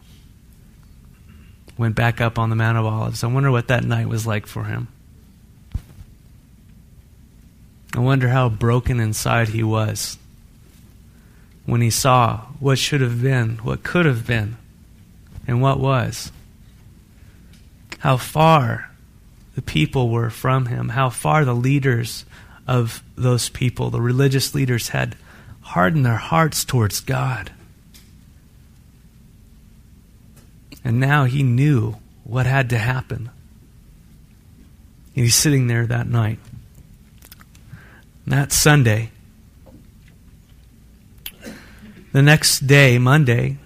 went 1.77 1.97
back 1.97 2.21
up 2.21 2.39
on 2.39 2.51
the 2.51 2.57
Mount 2.57 2.79
of 2.79 2.87
Olives. 2.87 3.25
I 3.25 3.27
wonder 3.27 3.51
what 3.51 3.69
that 3.69 3.85
night 3.85 4.09
was 4.09 4.27
like 4.27 4.47
for 4.47 4.65
him. 4.65 4.89
I 7.97 8.01
wonder 8.01 8.29
how 8.29 8.49
broken 8.49 9.01
inside 9.01 9.49
he 9.49 9.63
was 9.63 10.19
when 11.67 11.81
he 11.81 11.91
saw 11.91 12.43
what 12.61 12.79
should 12.79 13.01
have 13.01 13.21
been, 13.21 13.57
what 13.59 13.83
could 13.83 14.07
have 14.07 14.27
been, 14.27 14.57
and 15.47 15.61
what 15.61 15.81
was 15.81 16.31
how 17.99 18.17
far 18.17 18.88
the 19.59 19.63
people 19.63 20.09
were 20.09 20.31
from 20.31 20.67
him, 20.67 20.91
how 20.91 21.11
far 21.11 21.45
the 21.45 21.53
leaders 21.53 22.25
of 22.69 23.03
those 23.17 23.49
people, 23.49 23.91
the 23.91 24.01
religious 24.01 24.55
leaders, 24.55 24.91
had 24.91 25.17
hardened 25.63 26.07
their 26.07 26.15
hearts 26.15 26.65
towards 26.65 27.01
God. 27.01 27.51
And 30.85 31.01
now 31.01 31.25
he 31.25 31.43
knew 31.43 31.97
what 32.23 32.47
had 32.47 32.71
to 32.71 32.79
happen. 32.79 33.31
And 35.17 35.25
he's 35.25 35.35
sitting 35.35 35.67
there 35.67 35.89
that 35.89 36.07
night. 36.07 36.39
that 38.29 38.53
Sunday. 38.53 39.11
The 42.13 42.23
next 42.23 42.69
day, 42.69 42.97
Monday, 42.99 43.57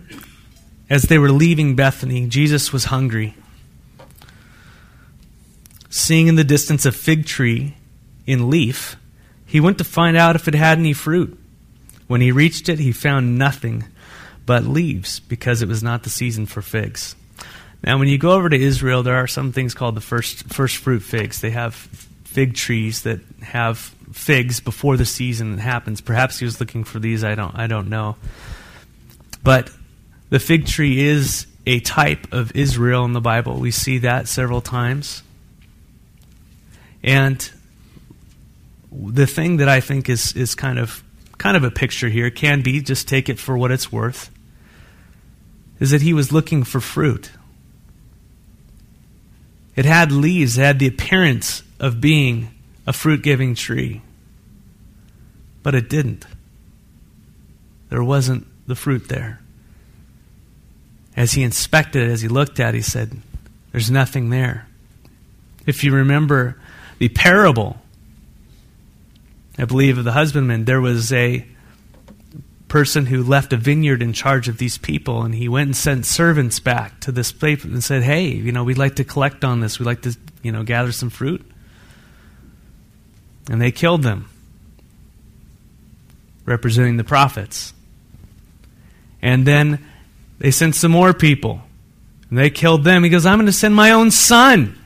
as 0.89 1.03
they 1.03 1.19
were 1.19 1.31
leaving 1.31 1.77
Bethany, 1.77 2.29
Jesus 2.29 2.73
was 2.73 2.87
hungry 2.87 3.35
seeing 5.93 6.27
in 6.27 6.37
the 6.37 6.43
distance 6.43 6.87
a 6.87 6.91
fig 6.91 7.27
tree 7.27 7.77
in 8.27 8.49
leaf, 8.49 8.97
he 9.45 9.61
went 9.61 9.77
to 9.77 9.85
find 9.85 10.17
out 10.17 10.35
if 10.35 10.49
it 10.49 10.55
had 10.55 10.79
any 10.79 10.95
fruit. 10.95 11.39
When 12.07 12.23
he 12.23 12.33
reached 12.33 12.71
it, 12.71 12.79
he 12.79 12.93
found 12.93 13.39
nothing 13.39 13.85
but 14.47 14.65
leaves, 14.65 15.21
because 15.21 15.61
it 15.61 15.69
was 15.69 15.83
not 15.83 16.03
the 16.03 16.11
season 16.11 16.47
for 16.47 16.63
figs. 16.63 17.15
Now, 17.85 17.99
when 17.99 18.09
you 18.09 18.17
go 18.17 18.33
over 18.33 18.49
to 18.49 18.61
Israel, 18.61 19.03
there 19.03 19.17
are 19.17 19.27
some 19.27 19.53
things 19.53 19.75
called 19.75 19.95
the 19.95 20.01
first, 20.01 20.45
first 20.45 20.79
fruit 20.79 21.01
figs. 21.01 21.41
They 21.41 21.51
have 21.51 21.75
fig 21.75 22.55
trees 22.55 23.03
that 23.03 23.21
have 23.43 23.79
figs 24.13 24.61
before 24.61 24.97
the 24.97 25.05
season 25.05 25.59
happens. 25.59 26.01
Perhaps 26.01 26.39
he 26.39 26.47
was 26.47 26.59
looking 26.59 26.85
for 26.85 26.99
these, 26.99 27.23
I 27.23 27.35
don't, 27.35 27.57
I 27.57 27.67
don't 27.67 27.89
know. 27.89 28.17
But 29.45 29.71
the 30.31 30.41
fig 30.41 30.67
tree 30.67 31.01
is 31.01 31.47
a 31.67 31.81
type 31.81 32.33
of 32.33 32.57
Israel 32.57 33.05
in 33.05 33.13
the 33.13 33.21
Bible. 33.21 33.59
We 33.59 33.71
see 33.71 33.99
that 33.99 34.27
several 34.27 34.63
times. 34.63 35.23
And 37.03 37.51
the 38.91 39.27
thing 39.27 39.57
that 39.57 39.69
I 39.69 39.81
think 39.81 40.09
is, 40.09 40.35
is 40.35 40.55
kind 40.55 40.79
of 40.79 41.03
kind 41.39 41.57
of 41.57 41.65
a 41.65 41.71
picture 41.71 42.09
here 42.09 42.31
can 42.31 42.63
be 42.63 42.81
just 42.81 43.09
take 43.09 43.29
it 43.29 43.37
for 43.37 43.59
what 43.59 43.73
it's 43.73 43.91
worth 43.91 44.31
is 45.81 45.91
that 45.91 46.01
he 46.01 46.15
was 46.15 46.31
looking 46.31 46.63
for 46.63 46.81
fruit. 46.81 47.33
It 49.75 49.85
had 49.85 50.13
leaves, 50.13 50.57
it 50.57 50.63
had 50.63 50.79
the 50.79 50.87
appearance 50.87 51.65
of 51.81 52.01
being 52.01 52.55
a 52.87 52.93
fruit 52.93 53.23
giving 53.23 53.57
tree, 53.57 54.03
but 55.65 55.75
it 55.75 55.89
didn't. 55.89 56.25
There 57.89 58.05
wasn't 58.05 58.47
the 58.69 58.77
fruit 58.77 59.09
there. 59.09 59.41
As 61.17 61.33
he 61.33 61.43
inspected 61.43 62.05
it, 62.05 62.11
as 62.13 62.23
he 62.23 62.29
looked 62.29 62.61
at 62.61 62.75
it, 62.75 62.79
he 62.79 62.83
said, 62.83 63.21
There's 63.73 63.91
nothing 63.91 64.31
there. 64.31 64.69
If 65.67 65.83
you 65.83 65.93
remember 65.93 66.61
the 67.03 67.09
parable, 67.09 67.77
I 69.59 69.65
believe, 69.65 69.99
of 69.99 70.05
the 70.05 70.13
husbandman, 70.13 70.67
there 70.67 70.81
was 70.81 71.13
a 71.13 71.45
person 72.69 73.07
who 73.07 73.25
left 73.25 73.53
a 73.53 73.57
vineyard 73.57 74.01
in 74.01 74.13
charge 74.13 74.47
of 74.47 74.57
these 74.59 74.79
people, 74.79 75.25
and 75.25 75.35
he 75.35 75.49
went 75.49 75.67
and 75.67 75.77
sent 75.77 76.07
servants 76.07 76.61
back 76.61 77.01
to 77.01 77.11
this 77.11 77.33
place 77.33 77.65
and 77.65 77.83
said, 77.83 78.05
"Hey, 78.05 78.29
you 78.29 78.53
know, 78.53 78.63
we'd 78.63 78.79
like 78.79 78.95
to 78.97 79.05
collect 79.05 79.43
on 79.43 79.59
this. 79.59 79.81
We'd 79.81 79.87
like 79.87 80.03
to, 80.03 80.17
you 80.45 80.53
know, 80.53 80.63
gather 80.63 80.93
some 80.93 81.11
fruit." 81.11 81.45
And 83.51 83.61
they 83.61 83.73
killed 83.73 84.05
them, 84.05 84.29
representing 86.47 86.99
the 86.99 87.05
prophets. 87.05 87.75
And 89.21 89.45
then 89.45 89.85
they 90.39 90.53
sent 90.53 90.77
some 90.77 90.93
more 90.93 91.13
people, 91.13 91.63
and 92.31 92.39
they 92.39 92.49
killed 92.49 92.85
them. 92.85 93.03
He 93.03 93.11
goes, 93.11 93.27
"I'm 93.27 93.39
going 93.39 93.47
to 93.47 93.53
send 93.53 93.75
my 93.75 93.91
own 93.91 94.13
son." 94.13 94.79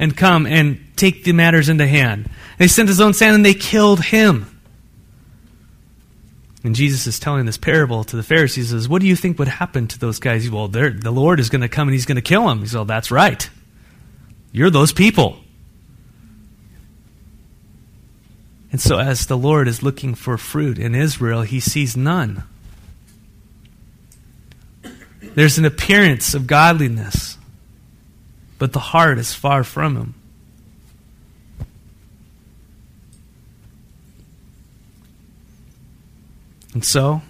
and 0.00 0.16
come 0.16 0.46
and 0.46 0.80
take 1.00 1.24
the 1.24 1.32
matters 1.32 1.68
into 1.68 1.86
hand. 1.86 2.28
They 2.58 2.68
sent 2.68 2.88
his 2.88 3.00
own 3.00 3.14
son 3.14 3.34
and 3.34 3.44
they 3.44 3.54
killed 3.54 4.04
him. 4.04 4.46
And 6.62 6.74
Jesus 6.74 7.06
is 7.06 7.18
telling 7.18 7.46
this 7.46 7.56
parable 7.56 8.04
to 8.04 8.16
the 8.16 8.22
Pharisees. 8.22 8.70
He 8.70 8.76
says, 8.76 8.88
What 8.88 9.00
do 9.00 9.08
you 9.08 9.16
think 9.16 9.38
would 9.38 9.48
happen 9.48 9.88
to 9.88 9.98
those 9.98 10.18
guys? 10.18 10.48
Well, 10.50 10.68
the 10.68 11.10
Lord 11.10 11.40
is 11.40 11.48
going 11.48 11.62
to 11.62 11.68
come 11.68 11.88
and 11.88 11.94
he's 11.94 12.04
going 12.04 12.16
to 12.16 12.22
kill 12.22 12.46
them. 12.46 12.58
He 12.58 12.66
says, 12.66 12.74
well, 12.74 12.84
That's 12.84 13.10
right. 13.10 13.48
You're 14.52 14.70
those 14.70 14.92
people. 14.92 15.38
And 18.72 18.80
so, 18.80 18.98
as 18.98 19.26
the 19.26 19.38
Lord 19.38 19.66
is 19.68 19.82
looking 19.82 20.14
for 20.14 20.36
fruit 20.36 20.78
in 20.78 20.94
Israel, 20.94 21.42
he 21.42 21.60
sees 21.60 21.96
none. 21.96 22.44
There's 25.34 25.58
an 25.58 25.64
appearance 25.64 26.34
of 26.34 26.46
godliness, 26.46 27.38
but 28.58 28.72
the 28.72 28.78
heart 28.78 29.18
is 29.18 29.34
far 29.34 29.64
from 29.64 29.96
him. 29.96 30.14
And 36.72 36.84
so, 36.84 37.22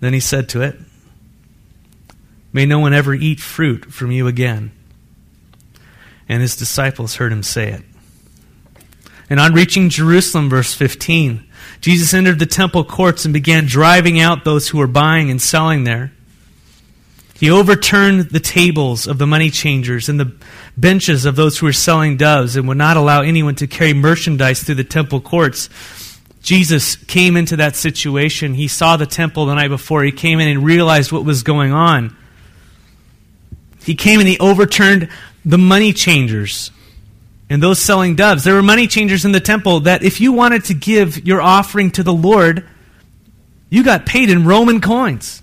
then 0.00 0.12
he 0.12 0.20
said 0.20 0.48
to 0.50 0.62
it, 0.62 0.78
May 2.52 2.66
no 2.66 2.78
one 2.78 2.94
ever 2.94 3.14
eat 3.14 3.40
fruit 3.40 3.92
from 3.92 4.10
you 4.12 4.26
again. 4.26 4.70
And 6.28 6.40
his 6.40 6.56
disciples 6.56 7.16
heard 7.16 7.32
him 7.32 7.42
say 7.42 7.72
it. 7.72 7.82
And 9.28 9.40
on 9.40 9.54
reaching 9.54 9.88
Jerusalem, 9.88 10.48
verse 10.48 10.74
15, 10.74 11.44
Jesus 11.80 12.14
entered 12.14 12.38
the 12.38 12.46
temple 12.46 12.84
courts 12.84 13.24
and 13.24 13.34
began 13.34 13.66
driving 13.66 14.20
out 14.20 14.44
those 14.44 14.68
who 14.68 14.78
were 14.78 14.86
buying 14.86 15.30
and 15.30 15.40
selling 15.40 15.84
there. 15.84 16.12
He 17.34 17.50
overturned 17.50 18.30
the 18.30 18.40
tables 18.40 19.06
of 19.06 19.18
the 19.18 19.26
money 19.26 19.50
changers 19.50 20.08
and 20.08 20.20
the 20.20 20.32
benches 20.76 21.24
of 21.24 21.36
those 21.36 21.58
who 21.58 21.66
were 21.66 21.72
selling 21.72 22.16
doves 22.16 22.56
and 22.56 22.68
would 22.68 22.76
not 22.76 22.96
allow 22.96 23.22
anyone 23.22 23.56
to 23.56 23.66
carry 23.66 23.92
merchandise 23.92 24.62
through 24.62 24.76
the 24.76 24.84
temple 24.84 25.20
courts. 25.20 25.68
Jesus 26.42 26.94
came 26.94 27.36
into 27.36 27.56
that 27.56 27.74
situation. 27.74 28.54
He 28.54 28.68
saw 28.68 28.96
the 28.96 29.06
temple 29.06 29.46
the 29.46 29.54
night 29.54 29.68
before. 29.68 30.04
He 30.04 30.12
came 30.12 30.40
in 30.40 30.48
and 30.48 30.64
realized 30.64 31.10
what 31.10 31.24
was 31.24 31.42
going 31.42 31.72
on. 31.72 32.16
He 33.82 33.94
came 33.94 34.20
and 34.20 34.28
he 34.28 34.38
overturned 34.38 35.08
the 35.44 35.58
money 35.58 35.92
changers 35.92 36.70
and 37.50 37.62
those 37.62 37.78
selling 37.78 38.14
doves. 38.14 38.44
There 38.44 38.54
were 38.54 38.62
money 38.62 38.86
changers 38.86 39.24
in 39.24 39.32
the 39.32 39.40
temple 39.40 39.80
that 39.80 40.02
if 40.02 40.20
you 40.20 40.32
wanted 40.32 40.64
to 40.66 40.74
give 40.74 41.26
your 41.26 41.42
offering 41.42 41.90
to 41.92 42.02
the 42.02 42.12
Lord, 42.12 42.66
you 43.70 43.82
got 43.82 44.06
paid 44.06 44.30
in 44.30 44.46
Roman 44.46 44.80
coins. 44.80 45.42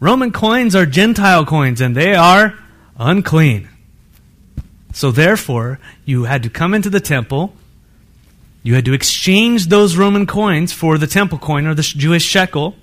Roman 0.00 0.32
coins 0.32 0.74
are 0.74 0.86
Gentile 0.86 1.44
coins, 1.44 1.80
and 1.80 1.94
they 1.94 2.14
are 2.14 2.58
unclean. 2.98 3.68
So, 4.92 5.10
therefore, 5.10 5.78
you 6.04 6.24
had 6.24 6.42
to 6.42 6.50
come 6.50 6.74
into 6.74 6.90
the 6.90 7.00
temple. 7.00 7.54
You 8.62 8.74
had 8.74 8.86
to 8.86 8.94
exchange 8.94 9.66
those 9.66 9.96
Roman 9.96 10.26
coins 10.26 10.72
for 10.72 10.98
the 10.98 11.06
temple 11.06 11.38
coin 11.38 11.66
or 11.66 11.74
the 11.74 11.82
Jewish 11.82 12.24
shekel, 12.24 12.74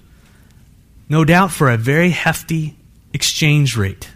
no 1.09 1.25
doubt 1.25 1.51
for 1.51 1.69
a 1.69 1.77
very 1.77 2.12
hefty 2.12 2.75
exchange 3.13 3.75
rate. 3.75 4.09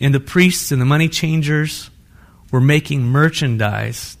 And 0.00 0.14
the 0.14 0.20
priests 0.20 0.72
and 0.72 0.80
the 0.80 0.86
money 0.86 1.08
changers 1.08 1.90
were 2.50 2.60
making 2.60 3.02
merchandise 3.02 4.16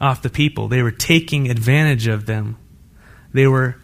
off 0.00 0.22
the 0.22 0.30
people. 0.30 0.68
They 0.68 0.82
were 0.82 0.90
taking 0.90 1.50
advantage 1.50 2.06
of 2.06 2.26
them. 2.26 2.56
They 3.32 3.46
were 3.46 3.76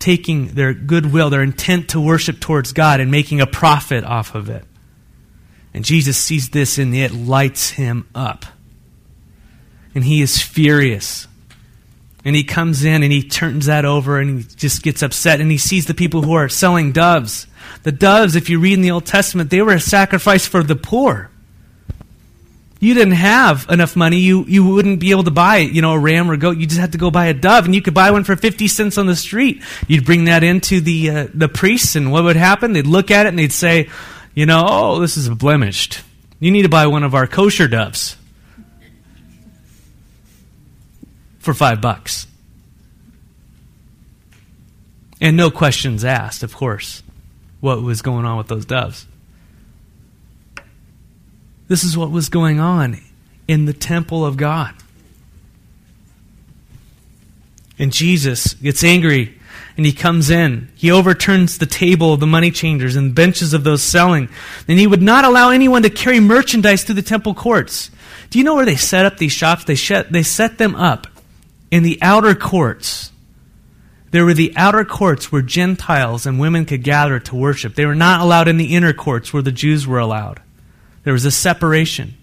taking 0.00 0.48
their 0.48 0.74
goodwill, 0.74 1.30
their 1.30 1.42
intent 1.42 1.90
to 1.90 2.00
worship 2.00 2.40
towards 2.40 2.72
God, 2.72 2.98
and 2.98 3.10
making 3.10 3.40
a 3.40 3.46
profit 3.46 4.02
off 4.02 4.34
of 4.34 4.50
it. 4.50 4.64
And 5.72 5.84
Jesus 5.84 6.18
sees 6.18 6.50
this 6.50 6.78
and 6.78 6.94
it 6.94 7.12
lights 7.12 7.70
him 7.70 8.08
up. 8.14 8.44
And 9.94 10.02
he 10.02 10.20
is 10.20 10.42
furious. 10.42 11.28
And 12.24 12.34
he 12.34 12.42
comes 12.42 12.84
in 12.84 13.04
and 13.04 13.12
he 13.12 13.22
turns 13.22 13.66
that 13.66 13.84
over 13.84 14.18
and 14.18 14.40
he 14.40 14.46
just 14.56 14.82
gets 14.82 15.02
upset. 15.02 15.40
And 15.40 15.50
he 15.50 15.58
sees 15.58 15.86
the 15.86 15.94
people 15.94 16.22
who 16.22 16.32
are 16.32 16.48
selling 16.48 16.90
doves 16.90 17.46
the 17.82 17.92
doves, 17.92 18.36
if 18.36 18.50
you 18.50 18.60
read 18.60 18.74
in 18.74 18.82
the 18.82 18.90
Old 18.90 19.06
Testament, 19.06 19.50
they 19.50 19.62
were 19.62 19.72
a 19.72 19.80
sacrifice 19.80 20.46
for 20.46 20.62
the 20.62 20.76
poor. 20.76 21.29
You 22.80 22.94
didn't 22.94 23.14
have 23.14 23.66
enough 23.68 23.94
money, 23.94 24.16
you, 24.16 24.44
you 24.46 24.66
wouldn't 24.66 25.00
be 25.00 25.10
able 25.10 25.24
to 25.24 25.30
buy, 25.30 25.58
you 25.58 25.82
know, 25.82 25.92
a 25.92 25.98
ram 25.98 26.30
or 26.30 26.34
a 26.34 26.38
goat. 26.38 26.56
You 26.56 26.66
just 26.66 26.80
had 26.80 26.92
to 26.92 26.98
go 26.98 27.10
buy 27.10 27.26
a 27.26 27.34
dove, 27.34 27.66
and 27.66 27.74
you 27.74 27.82
could 27.82 27.94
buy 27.94 28.10
one 28.10 28.24
for 28.24 28.36
50 28.36 28.66
cents 28.68 28.96
on 28.96 29.06
the 29.06 29.14
street. 29.14 29.62
You'd 29.86 30.06
bring 30.06 30.24
that 30.24 30.42
into 30.42 30.80
the, 30.80 31.10
uh, 31.10 31.26
the 31.34 31.48
priests, 31.48 31.94
and 31.94 32.10
what 32.10 32.24
would 32.24 32.36
happen? 32.36 32.72
They'd 32.72 32.86
look 32.86 33.10
at 33.10 33.26
it 33.26 33.28
and 33.28 33.38
they'd 33.38 33.52
say, 33.52 33.90
you 34.34 34.46
know, 34.46 34.64
oh, 34.66 35.00
this 35.00 35.16
is 35.16 35.28
blemished. 35.28 36.02
You 36.38 36.50
need 36.50 36.62
to 36.62 36.68
buy 36.70 36.86
one 36.86 37.02
of 37.02 37.14
our 37.14 37.26
kosher 37.26 37.68
doves 37.68 38.16
for 41.38 41.52
five 41.52 41.82
bucks. 41.82 42.26
And 45.20 45.36
no 45.36 45.50
questions 45.50 46.02
asked, 46.02 46.42
of 46.42 46.56
course 46.56 47.02
what 47.60 47.82
was 47.82 48.02
going 48.02 48.24
on 48.24 48.38
with 48.38 48.48
those 48.48 48.64
doves. 48.64 49.06
This 51.70 51.84
is 51.84 51.96
what 51.96 52.10
was 52.10 52.28
going 52.28 52.58
on 52.58 52.98
in 53.46 53.64
the 53.64 53.72
temple 53.72 54.26
of 54.26 54.36
God. 54.36 54.74
And 57.78 57.92
Jesus 57.92 58.54
gets 58.54 58.82
angry 58.82 59.38
and 59.76 59.86
he 59.86 59.92
comes 59.92 60.30
in. 60.30 60.68
He 60.74 60.90
overturns 60.90 61.58
the 61.58 61.66
table 61.66 62.12
of 62.12 62.18
the 62.18 62.26
money 62.26 62.50
changers 62.50 62.96
and 62.96 63.14
benches 63.14 63.54
of 63.54 63.62
those 63.62 63.84
selling. 63.84 64.28
And 64.66 64.80
he 64.80 64.88
would 64.88 65.00
not 65.00 65.24
allow 65.24 65.50
anyone 65.50 65.84
to 65.84 65.90
carry 65.90 66.18
merchandise 66.18 66.82
through 66.82 66.96
the 66.96 67.02
temple 67.02 67.34
courts. 67.34 67.92
Do 68.30 68.40
you 68.40 68.44
know 68.44 68.56
where 68.56 68.66
they 68.66 68.74
set 68.74 69.06
up 69.06 69.18
these 69.18 69.30
shops? 69.30 69.62
They, 69.62 69.76
set, 69.76 70.10
they 70.10 70.24
set 70.24 70.58
them 70.58 70.74
up 70.74 71.06
in 71.70 71.84
the 71.84 72.00
outer 72.02 72.34
courts 72.34 73.12
there 74.10 74.24
were 74.24 74.34
the 74.34 74.52
outer 74.56 74.84
courts 74.84 75.30
where 75.30 75.40
Gentiles 75.40 76.26
and 76.26 76.40
women 76.40 76.66
could 76.66 76.82
gather 76.82 77.20
to 77.20 77.36
worship. 77.36 77.76
They 77.76 77.86
were 77.86 77.94
not 77.94 78.20
allowed 78.20 78.48
in 78.48 78.56
the 78.56 78.74
inner 78.74 78.92
courts 78.92 79.32
where 79.32 79.42
the 79.42 79.52
Jews 79.52 79.86
were 79.86 80.00
allowed. 80.00 80.40
There 81.10 81.14
was 81.14 81.24
a 81.24 81.32
separation. 81.32 82.14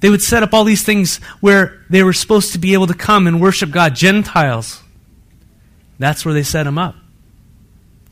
They 0.00 0.10
would 0.10 0.20
set 0.20 0.42
up 0.42 0.52
all 0.52 0.64
these 0.64 0.82
things 0.82 1.18
where 1.38 1.80
they 1.88 2.02
were 2.02 2.12
supposed 2.12 2.54
to 2.54 2.58
be 2.58 2.72
able 2.72 2.88
to 2.88 2.94
come 2.94 3.28
and 3.28 3.40
worship 3.40 3.70
God. 3.70 3.94
Gentiles. 3.94 4.82
That's 5.96 6.24
where 6.24 6.34
they 6.34 6.42
set 6.42 6.64
them 6.64 6.76
up. 6.76 6.96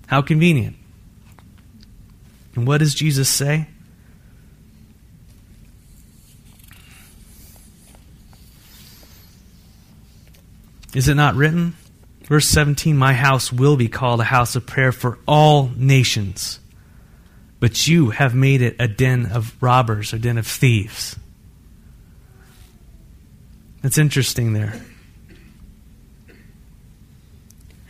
How 0.07 0.23
convenient. 0.23 0.77
And 2.55 2.65
what 2.65 2.79
does 2.79 2.95
Jesus 2.95 3.29
say? 3.29 3.67
Is 10.95 11.09
it 11.09 11.17
not 11.17 11.35
written? 11.35 11.75
Verse 12.23 12.47
17 12.47 12.97
My 12.97 13.15
house 13.15 13.53
will 13.53 13.77
be 13.77 13.89
called 13.89 14.21
a 14.21 14.25
house 14.31 14.55
of 14.55 14.65
prayer 14.65 14.93
for 14.93 15.19
all 15.27 15.73
nations, 15.75 16.61
but 17.63 17.87
you 17.87 18.11
have 18.11 18.35
made 18.35 18.61
it 18.61 18.75
a 18.81 18.89
den 18.89 19.25
of 19.27 19.55
robbers, 19.63 20.13
a 20.13 20.19
den 20.19 20.37
of 20.37 20.49
thieves. 20.49 21.17
That's 23.83 23.99
interesting 23.99 24.53
there. 24.53 24.75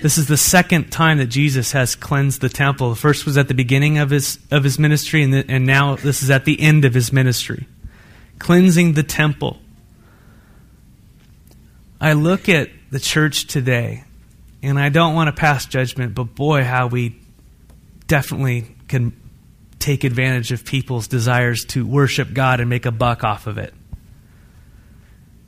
This 0.02 0.18
is 0.18 0.28
the 0.28 0.37
second 0.37 0.92
time 0.92 1.16
that 1.16 1.28
Jesus 1.28 1.72
has 1.72 1.94
cleansed 1.94 2.42
the 2.42 2.50
temple. 2.50 2.90
The 2.90 2.96
first 2.96 3.24
was 3.24 3.38
at 3.38 3.48
the 3.48 3.54
beginning 3.54 3.96
of 3.96 4.11
his, 4.11 4.38
of 4.50 4.62
his 4.62 4.78
ministry, 4.78 5.22
and, 5.22 5.32
the, 5.32 5.46
and 5.48 5.64
now 5.64 5.96
this 5.96 6.22
is 6.22 6.28
at 6.28 6.44
the 6.44 6.61
end 6.61 6.85
of 6.85 6.92
his 6.92 7.11
ministry. 7.11 7.66
Cleansing 8.38 8.92
the 8.92 9.02
temple. 9.02 9.58
I 11.98 12.12
look 12.12 12.50
at 12.50 12.68
the 12.90 13.00
church 13.00 13.46
today 13.46 14.04
and 14.62 14.78
I 14.78 14.90
don't 14.90 15.14
want 15.14 15.35
to 15.35 15.40
pass 15.40 15.64
judgment, 15.64 16.14
but 16.14 16.35
boy, 16.35 16.62
how 16.62 16.88
we 16.88 17.18
definitely 18.06 18.76
can 18.87 19.21
take 19.83 20.05
advantage 20.05 20.53
of 20.53 20.64
people's 20.64 21.09
desires 21.09 21.64
to 21.66 21.85
worship 21.85 22.33
God 22.33 22.61
and 22.61 22.71
make 22.71 22.87
a 22.87 22.92
buck 22.92 23.25
off 23.25 23.47
of 23.47 23.59
it. 23.59 23.75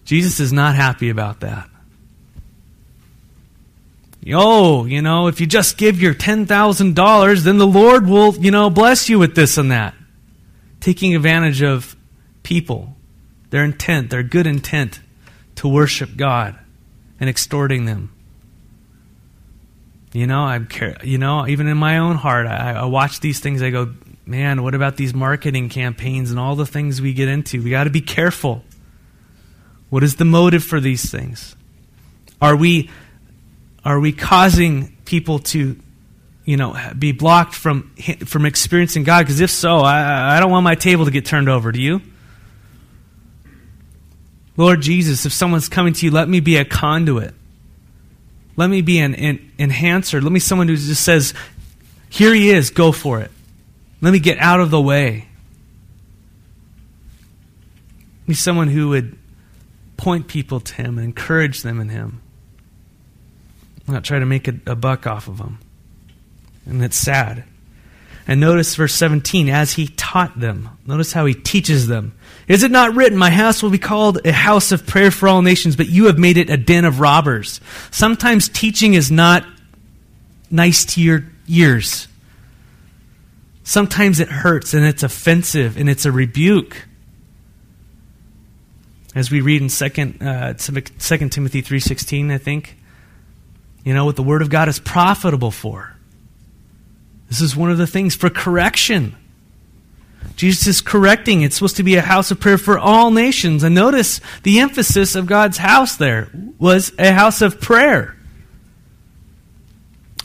Jesus 0.05 0.41
is 0.41 0.53
not 0.53 0.75
happy 0.75 1.09
about 1.09 1.41
that. 1.41 1.69
Oh, 4.33 4.87
you 4.87 5.03
know, 5.03 5.29
if 5.29 5.41
you 5.41 5.47
just 5.47 5.77
give 5.77 6.01
your 6.01 6.15
$10,000, 6.15 7.45
then 7.45 7.59
the 7.59 7.67
Lord 7.67 8.09
will, 8.09 8.35
you 8.37 8.51
know, 8.51 8.71
bless 8.71 9.09
you 9.09 9.19
with 9.19 9.35
this 9.35 9.59
and 9.59 9.71
that. 9.71 9.95
Taking 10.81 11.15
advantage 11.15 11.63
of 11.63 11.95
people, 12.43 12.97
their 13.51 13.65
intent, 13.65 14.11
their 14.11 14.23
good 14.23 14.47
intent 14.47 15.01
to 15.57 15.69
worship 15.69 16.17
God 16.17 16.59
and 17.21 17.29
extorting 17.29 17.85
them. 17.85 18.11
You 20.13 20.27
know, 20.27 20.41
I'm 20.41 20.69
you 21.03 21.19
know, 21.19 21.47
even 21.47 21.67
in 21.67 21.77
my 21.77 21.99
own 21.99 22.17
heart, 22.17 22.47
I, 22.47 22.73
I 22.73 22.85
watch 22.85 23.21
these 23.21 23.41
things. 23.41 23.63
I 23.63 23.71
go, 23.71 23.93
man, 24.27 24.63
what 24.63 24.75
about 24.75 24.97
these 24.97 25.15
marketing 25.15 25.69
campaigns 25.69 26.31
and 26.31 26.39
all 26.39 26.57
the 26.57 26.67
things 26.67 27.01
we 27.01 27.13
get 27.13 27.29
into? 27.29 27.63
We 27.63 27.71
got 27.71 27.85
to 27.85 27.91
be 27.91 28.01
careful. 28.01 28.65
What 29.91 30.03
is 30.03 30.17
the 30.17 30.25
motive 30.25 30.65
for 30.65 30.81
these 30.81 31.11
things? 31.11 31.57
Are 32.41 32.57
we 32.57 32.91
are 33.85 34.01
we 34.01 34.13
causing 34.13 34.97
people 35.05 35.41
to, 35.41 35.79
you 36.45 36.57
know, 36.57 36.77
be 36.99 37.13
blocked 37.13 37.55
from 37.55 37.95
from 38.25 38.47
experiencing 38.47 39.05
God? 39.05 39.23
Because 39.23 39.41
if 39.41 39.51
so, 39.51 39.79
I, 39.79 40.37
I 40.37 40.41
don't 40.41 40.51
want 40.51 40.65
my 40.65 40.75
table 40.75 41.05
to 41.05 41.11
get 41.11 41.27
turned 41.27 41.49
over. 41.49 41.71
Do 41.71 41.81
you? 41.81 42.01
Lord 44.57 44.81
Jesus, 44.83 45.27
if 45.27 45.33
someone's 45.33 45.69
coming 45.69 45.93
to 45.95 46.07
you, 46.07 46.13
let 46.13 46.29
me 46.29 46.41
be 46.41 46.57
a 46.57 46.65
conduit. 46.65 47.35
Let 48.57 48.71
me 48.71 48.83
be 48.83 48.99
an, 48.99 49.15
an 49.17 49.53
enhancer. 49.59 50.21
Let 50.21 50.31
me 50.31 50.39
someone 50.39 50.69
who 50.69 50.77
just 50.77 51.03
says, 51.03 51.35
Here 52.09 52.33
he 52.33 52.51
is, 52.51 52.71
go 52.71 52.93
for 52.93 53.21
it. 53.21 53.31
Let 54.01 54.13
me 54.13 54.19
get 54.19 54.39
out 54.39 54.61
of 54.61 54.71
the 54.71 54.81
way. 54.81 55.29
Be 58.27 58.35
someone 58.35 58.69
who 58.69 58.91
would 58.91 59.19
point 59.97 60.29
people 60.29 60.61
to 60.61 60.75
him 60.75 60.99
and 60.99 61.05
encourage 61.05 61.63
them 61.63 61.81
in 61.81 61.89
him. 61.89 62.21
Not 63.87 64.05
try 64.05 64.19
to 64.19 64.27
make 64.27 64.49
a, 64.49 64.55
a 64.67 64.75
buck 64.75 65.07
off 65.07 65.29
of 65.29 65.39
them. 65.39 65.59
And 66.67 66.83
it's 66.83 66.97
sad. 66.97 67.45
And 68.27 68.41
notice 68.41 68.75
verse 68.75 68.95
17, 68.95 69.51
as 69.51 69.75
he 69.75 69.89
taught 69.89 70.39
them. 70.41 70.71
Notice 70.87 71.13
how 71.13 71.27
he 71.27 71.35
teaches 71.35 71.87
them. 71.87 72.15
Is 72.49 72.63
it 72.63 72.71
not 72.71 72.95
written, 72.95 73.19
My 73.19 73.29
house 73.29 73.63
will 73.63 73.71
be 73.71 73.79
called 73.79 74.25
a 74.25 74.33
house 74.33 74.73
of 74.73 74.87
prayer 74.87 75.11
for 75.11 75.29
all 75.29 75.43
nations, 75.43 75.77
but 75.77 75.89
you 75.89 76.07
have 76.07 76.19
made 76.19 76.39
it 76.39 76.49
a 76.49 76.57
den 76.57 76.87
of 76.87 77.01
robbers? 77.01 77.61
Sometimes 77.91 78.49
teaching 78.49 78.95
is 78.95 79.11
not 79.11 79.45
nice 80.51 80.87
to 80.95 81.03
your 81.03 81.27
ears. 81.49 82.09
Sometimes 83.65 84.21
it 84.21 84.29
hurts 84.29 84.75
and 84.75 84.85
it's 84.85 85.03
offensive 85.03 85.79
and 85.79 85.89
it's 85.89 86.05
a 86.05 86.13
rebuke. 86.13 86.87
As 89.15 89.31
we 89.31 89.41
read 89.41 89.63
in 89.63 89.69
2, 89.69 90.25
uh, 90.25 90.53
2 90.53 91.29
Timothy 91.29 91.63
3.16, 91.63 92.31
I 92.31 92.39
think, 92.39 92.77
you 93.83 93.95
know 93.95 94.05
what 94.05 94.17
the 94.17 94.23
Word 94.23 94.43
of 94.43 94.51
God 94.51 94.69
is 94.69 94.79
profitable 94.79 95.51
for. 95.51 95.97
This 97.29 97.41
is 97.41 97.57
one 97.57 97.71
of 97.71 97.79
the 97.79 97.87
things 97.87 98.15
for 98.15 98.29
correction. 98.29 99.17
Jesus 100.37 100.67
is 100.67 100.81
correcting. 100.81 101.41
It's 101.41 101.57
supposed 101.57 101.77
to 101.77 101.83
be 101.83 101.95
a 101.95 102.03
house 102.03 102.31
of 102.31 102.41
prayer 102.41 102.59
for 102.59 102.79
all 102.79 103.11
nations. 103.11 103.63
And 103.63 103.75
notice 103.75 104.21
the 104.43 104.61
emphasis 104.61 105.15
of 105.15 105.27
God's 105.27 105.59
house 105.59 105.97
there 105.97 106.29
was 106.59 106.93
a 106.99 107.13
house 107.13 107.41
of 107.41 107.61
prayer. 107.61 108.17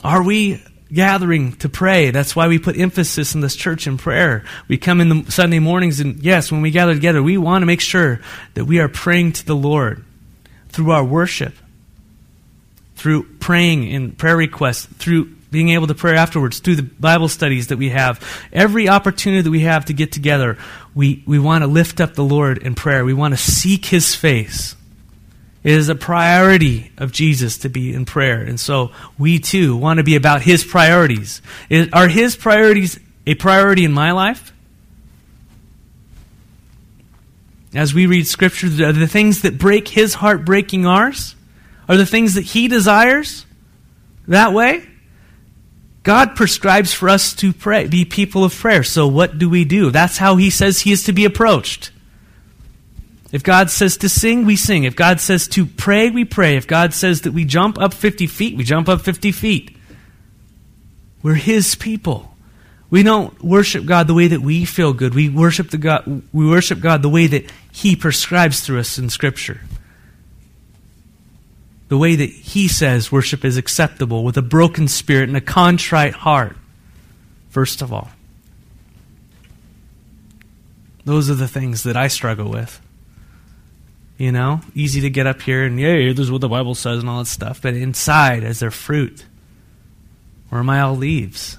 Are 0.02 0.22
we 0.22 0.62
gathering 0.92 1.52
to 1.56 1.68
pray? 1.68 2.10
That's 2.10 2.34
why 2.34 2.48
we 2.48 2.58
put 2.58 2.78
emphasis 2.78 3.34
in 3.34 3.40
this 3.40 3.56
church 3.56 3.86
in 3.86 3.98
prayer. 3.98 4.44
We 4.68 4.78
come 4.78 5.00
in 5.00 5.08
the 5.08 5.30
Sunday 5.30 5.58
mornings, 5.58 6.00
and 6.00 6.20
yes, 6.22 6.50
when 6.50 6.62
we 6.62 6.70
gather 6.70 6.94
together, 6.94 7.22
we 7.22 7.38
want 7.38 7.62
to 7.62 7.66
make 7.66 7.80
sure 7.80 8.20
that 8.54 8.64
we 8.64 8.80
are 8.80 8.88
praying 8.88 9.32
to 9.32 9.46
the 9.46 9.56
Lord 9.56 10.04
through 10.68 10.90
our 10.92 11.04
worship, 11.04 11.54
through 12.96 13.24
praying 13.38 13.88
in 13.88 14.12
prayer 14.12 14.36
requests, 14.36 14.86
through 14.86 15.26
being 15.50 15.70
able 15.70 15.88
to 15.88 15.94
pray 15.94 16.16
afterwards, 16.16 16.60
through 16.60 16.76
the 16.76 16.82
Bible 16.82 17.28
studies 17.28 17.68
that 17.68 17.76
we 17.76 17.90
have. 17.90 18.24
Every 18.52 18.88
opportunity 18.88 19.42
that 19.42 19.50
we 19.50 19.60
have 19.60 19.86
to 19.86 19.92
get 19.92 20.12
together, 20.12 20.58
we, 20.94 21.24
we 21.26 21.38
want 21.38 21.62
to 21.62 21.66
lift 21.66 22.00
up 22.00 22.14
the 22.14 22.24
Lord 22.24 22.58
in 22.58 22.74
prayer. 22.74 23.04
We 23.04 23.14
want 23.14 23.34
to 23.34 23.38
seek 23.38 23.86
His 23.86 24.14
face. 24.14 24.76
It 25.62 25.72
is 25.72 25.90
a 25.90 25.94
priority 25.94 26.90
of 26.96 27.12
Jesus 27.12 27.58
to 27.58 27.68
be 27.68 27.92
in 27.92 28.06
prayer. 28.06 28.40
And 28.40 28.58
so 28.58 28.92
we 29.18 29.38
too 29.38 29.76
want 29.76 29.98
to 29.98 30.04
be 30.04 30.16
about 30.16 30.42
His 30.42 30.64
priorities. 30.64 31.42
Are 31.92 32.08
His 32.08 32.34
priorities 32.34 32.98
a 33.26 33.34
priority 33.34 33.84
in 33.84 33.92
my 33.92 34.12
life? 34.12 34.54
As 37.74 37.92
we 37.92 38.06
read 38.06 38.26
Scripture, 38.26 38.66
are 38.66 38.92
the 38.92 39.06
things 39.06 39.42
that 39.42 39.58
break 39.58 39.88
His 39.88 40.14
heart 40.14 40.44
breaking 40.44 40.86
ours? 40.86 41.36
Are 41.88 41.96
the 41.96 42.06
things 42.06 42.34
that 42.34 42.44
He 42.44 42.66
desires 42.66 43.44
that 44.26 44.52
way? 44.54 44.86
God 46.02 46.34
prescribes 46.34 46.94
for 46.94 47.10
us 47.10 47.34
to 47.34 47.52
pray, 47.52 47.86
be 47.86 48.06
people 48.06 48.42
of 48.42 48.54
prayer. 48.54 48.82
So 48.82 49.06
what 49.06 49.38
do 49.38 49.50
we 49.50 49.66
do? 49.66 49.90
That's 49.90 50.16
how 50.16 50.36
He 50.36 50.48
says 50.48 50.80
He 50.80 50.92
is 50.92 51.04
to 51.04 51.12
be 51.12 51.26
approached. 51.26 51.90
If 53.32 53.42
God 53.44 53.70
says 53.70 53.96
to 53.98 54.08
sing, 54.08 54.44
we 54.44 54.56
sing. 54.56 54.84
If 54.84 54.96
God 54.96 55.20
says 55.20 55.46
to 55.48 55.64
pray, 55.64 56.10
we 56.10 56.24
pray. 56.24 56.56
If 56.56 56.66
God 56.66 56.92
says 56.92 57.22
that 57.22 57.32
we 57.32 57.44
jump 57.44 57.78
up 57.78 57.94
50 57.94 58.26
feet, 58.26 58.56
we 58.56 58.64
jump 58.64 58.88
up 58.88 59.02
50 59.02 59.30
feet. 59.32 59.76
We're 61.22 61.34
His 61.34 61.74
people. 61.74 62.34
We 62.90 63.04
don't 63.04 63.40
worship 63.40 63.86
God 63.86 64.08
the 64.08 64.14
way 64.14 64.26
that 64.26 64.40
we 64.40 64.64
feel 64.64 64.92
good. 64.92 65.14
We 65.14 65.28
worship, 65.28 65.70
the 65.70 65.78
God, 65.78 66.22
we 66.32 66.48
worship 66.48 66.80
God 66.80 67.02
the 67.02 67.08
way 67.08 67.28
that 67.28 67.50
He 67.70 67.94
prescribes 67.94 68.60
through 68.60 68.80
us 68.80 68.98
in 68.98 69.10
Scripture 69.10 69.60
the 71.90 71.98
way 71.98 72.14
that 72.14 72.30
he 72.30 72.68
says 72.68 73.10
worship 73.10 73.44
is 73.44 73.56
acceptable 73.56 74.22
with 74.22 74.36
a 74.36 74.42
broken 74.42 74.86
spirit 74.86 75.28
and 75.28 75.36
a 75.36 75.40
contrite 75.40 76.14
heart, 76.14 76.56
first 77.50 77.82
of 77.82 77.92
all. 77.92 78.12
Those 81.04 81.28
are 81.28 81.34
the 81.34 81.48
things 81.48 81.82
that 81.82 81.96
I 81.96 82.06
struggle 82.06 82.48
with. 82.48 82.80
You 84.20 84.32
know, 84.32 84.60
easy 84.74 85.00
to 85.00 85.08
get 85.08 85.26
up 85.26 85.40
here 85.40 85.64
and, 85.64 85.80
yeah, 85.80 86.12
this 86.12 86.18
is 86.18 86.30
what 86.30 86.42
the 86.42 86.48
Bible 86.50 86.74
says 86.74 86.98
and 86.98 87.08
all 87.08 87.20
that 87.20 87.24
stuff. 87.24 87.62
But 87.62 87.72
inside, 87.72 88.44
as 88.44 88.60
their 88.60 88.70
fruit, 88.70 89.24
where 90.50 90.58
am 90.58 90.68
I 90.68 90.82
all 90.82 90.94
leaves? 90.94 91.56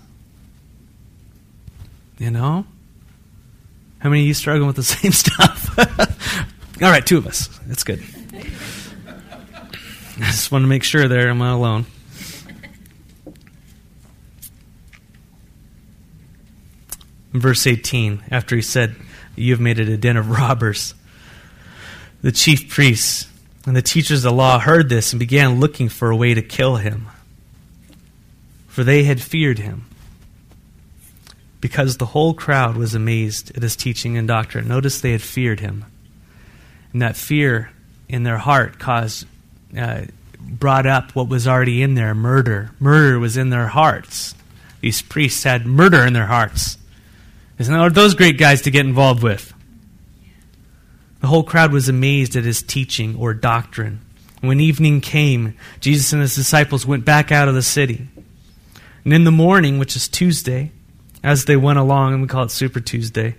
You 2.20 2.30
know? 2.30 2.68
How 3.98 4.10
many 4.12 4.22
of 4.22 4.28
you 4.28 4.36
struggling 4.36 4.68
with 4.68 4.76
the 4.76 4.84
same 4.84 5.12
stuff? 5.12 5.76
all 6.84 6.92
right, 6.92 7.04
two 7.04 7.18
of 7.18 7.26
us. 7.26 7.48
That's 7.66 7.84
good. 7.84 8.04
I 10.20 10.26
just 10.26 10.52
want 10.52 10.62
to 10.62 10.68
make 10.68 10.84
sure 10.84 11.08
there 11.08 11.32
I'm 11.32 11.40
not 11.40 11.56
alone. 11.56 11.88
In 17.34 17.40
verse 17.40 17.66
18, 17.66 18.26
after 18.30 18.56
he 18.56 18.62
said, 18.62 18.96
You 19.36 19.52
have 19.54 19.60
made 19.60 19.80
it 19.80 19.90
a 19.90 19.98
den 19.98 20.16
of 20.16 20.30
robbers, 20.30 20.94
the 22.22 22.32
chief 22.32 22.70
priests 22.70 23.28
and 23.66 23.76
the 23.76 23.82
teachers 23.82 24.26
of 24.26 24.32
the 24.32 24.36
law 24.36 24.60
heard 24.60 24.90
this 24.90 25.14
and 25.14 25.20
began 25.20 25.60
looking 25.60 25.90
for 25.90 26.10
a 26.10 26.16
way 26.16 26.34
to 26.34 26.42
kill 26.42 26.78
him, 26.78 27.08
for 28.68 28.84
they 28.84 29.04
had 29.04 29.22
feared 29.22 29.60
him. 29.60 29.86
Because 31.60 31.98
the 31.98 32.08
whole 32.08 32.34
crowd 32.34 32.76
was 32.76 32.96
amazed 32.96 33.56
at 33.56 33.62
his 33.62 33.76
teaching 33.76 34.18
and 34.18 34.28
doctrine. 34.28 34.68
Notice 34.68 35.00
they 35.00 35.12
had 35.12 35.22
feared 35.22 35.60
him. 35.60 35.86
And 36.92 37.04
that 37.04 37.16
fear 37.16 37.70
in 38.10 38.24
their 38.24 38.40
heart 38.40 38.80
caused 38.80 39.28
uh, 39.78 40.06
brought 40.40 40.88
up 40.88 41.16
what 41.16 41.30
was 41.30 41.48
already 41.48 41.82
in 41.84 41.94
there 41.94 42.16
murder. 42.16 42.72
Murder 42.80 43.20
was 43.20 43.38
in 43.38 43.52
their 43.52 43.68
hearts. 43.68 44.34
These 44.82 45.04
priests 45.04 45.44
had 45.44 45.66
murder 45.66 46.04
in 46.04 46.14
their 46.14 46.26
hearts. 46.26 46.78
Isn't 47.60 47.74
that 47.74 47.94
those 47.94 48.16
great 48.16 48.40
guys 48.40 48.64
to 48.64 48.72
get 48.72 48.86
involved 48.86 49.22
with? 49.22 49.54
The 51.22 51.28
whole 51.28 51.44
crowd 51.44 51.72
was 51.72 51.88
amazed 51.88 52.36
at 52.36 52.44
his 52.44 52.62
teaching 52.62 53.16
or 53.16 53.34
doctrine. 53.34 54.02
When 54.42 54.60
evening 54.60 55.02
came, 55.02 55.56
Jesus 55.80 56.12
and 56.14 56.22
his 56.22 56.36
disciples 56.36 56.86
went 56.86 57.06
back 57.06 57.32
out 57.32 57.48
of 57.48 57.54
the 57.54 57.62
city. 57.62 58.08
And 59.06 59.14
in 59.14 59.24
the 59.24 59.32
morning, 59.32 59.78
which 59.78 59.96
is 59.96 60.08
Tuesday, 60.08 60.72
as 61.24 61.46
they 61.46 61.56
went 61.56 61.78
along, 61.78 62.14
and 62.14 62.22
we 62.22 62.28
call 62.28 62.44
it 62.44 62.52
Super 62.52 62.80
Tuesday, 62.80 63.36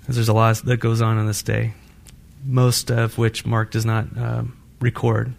because 0.00 0.16
there's 0.16 0.30
a 0.30 0.32
lot 0.32 0.56
that 0.64 0.78
goes 0.78 1.02
on 1.02 1.18
on 1.18 1.26
this 1.26 1.42
day, 1.42 1.74
most 2.44 2.90
of 2.90 3.18
which 3.18 3.44
Mark 3.44 3.70
does 3.70 3.84
not 3.84 4.06
um, 4.16 4.56
record. 4.80 5.34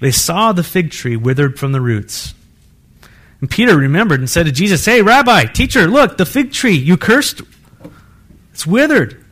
They 0.00 0.10
saw 0.10 0.52
the 0.52 0.64
fig 0.64 0.90
tree 0.90 1.16
withered 1.16 1.58
from 1.58 1.70
the 1.70 1.80
roots. 1.80 2.34
And 3.40 3.48
Peter 3.48 3.76
remembered 3.76 4.18
and 4.18 4.28
said 4.28 4.46
to 4.46 4.52
Jesus, 4.52 4.84
Hey, 4.84 5.02
Rabbi, 5.02 5.44
teacher, 5.44 5.86
look, 5.86 6.16
the 6.16 6.26
fig 6.26 6.52
tree 6.52 6.74
you 6.74 6.96
cursed, 6.96 7.42
it's 8.52 8.66
withered. 8.66 9.24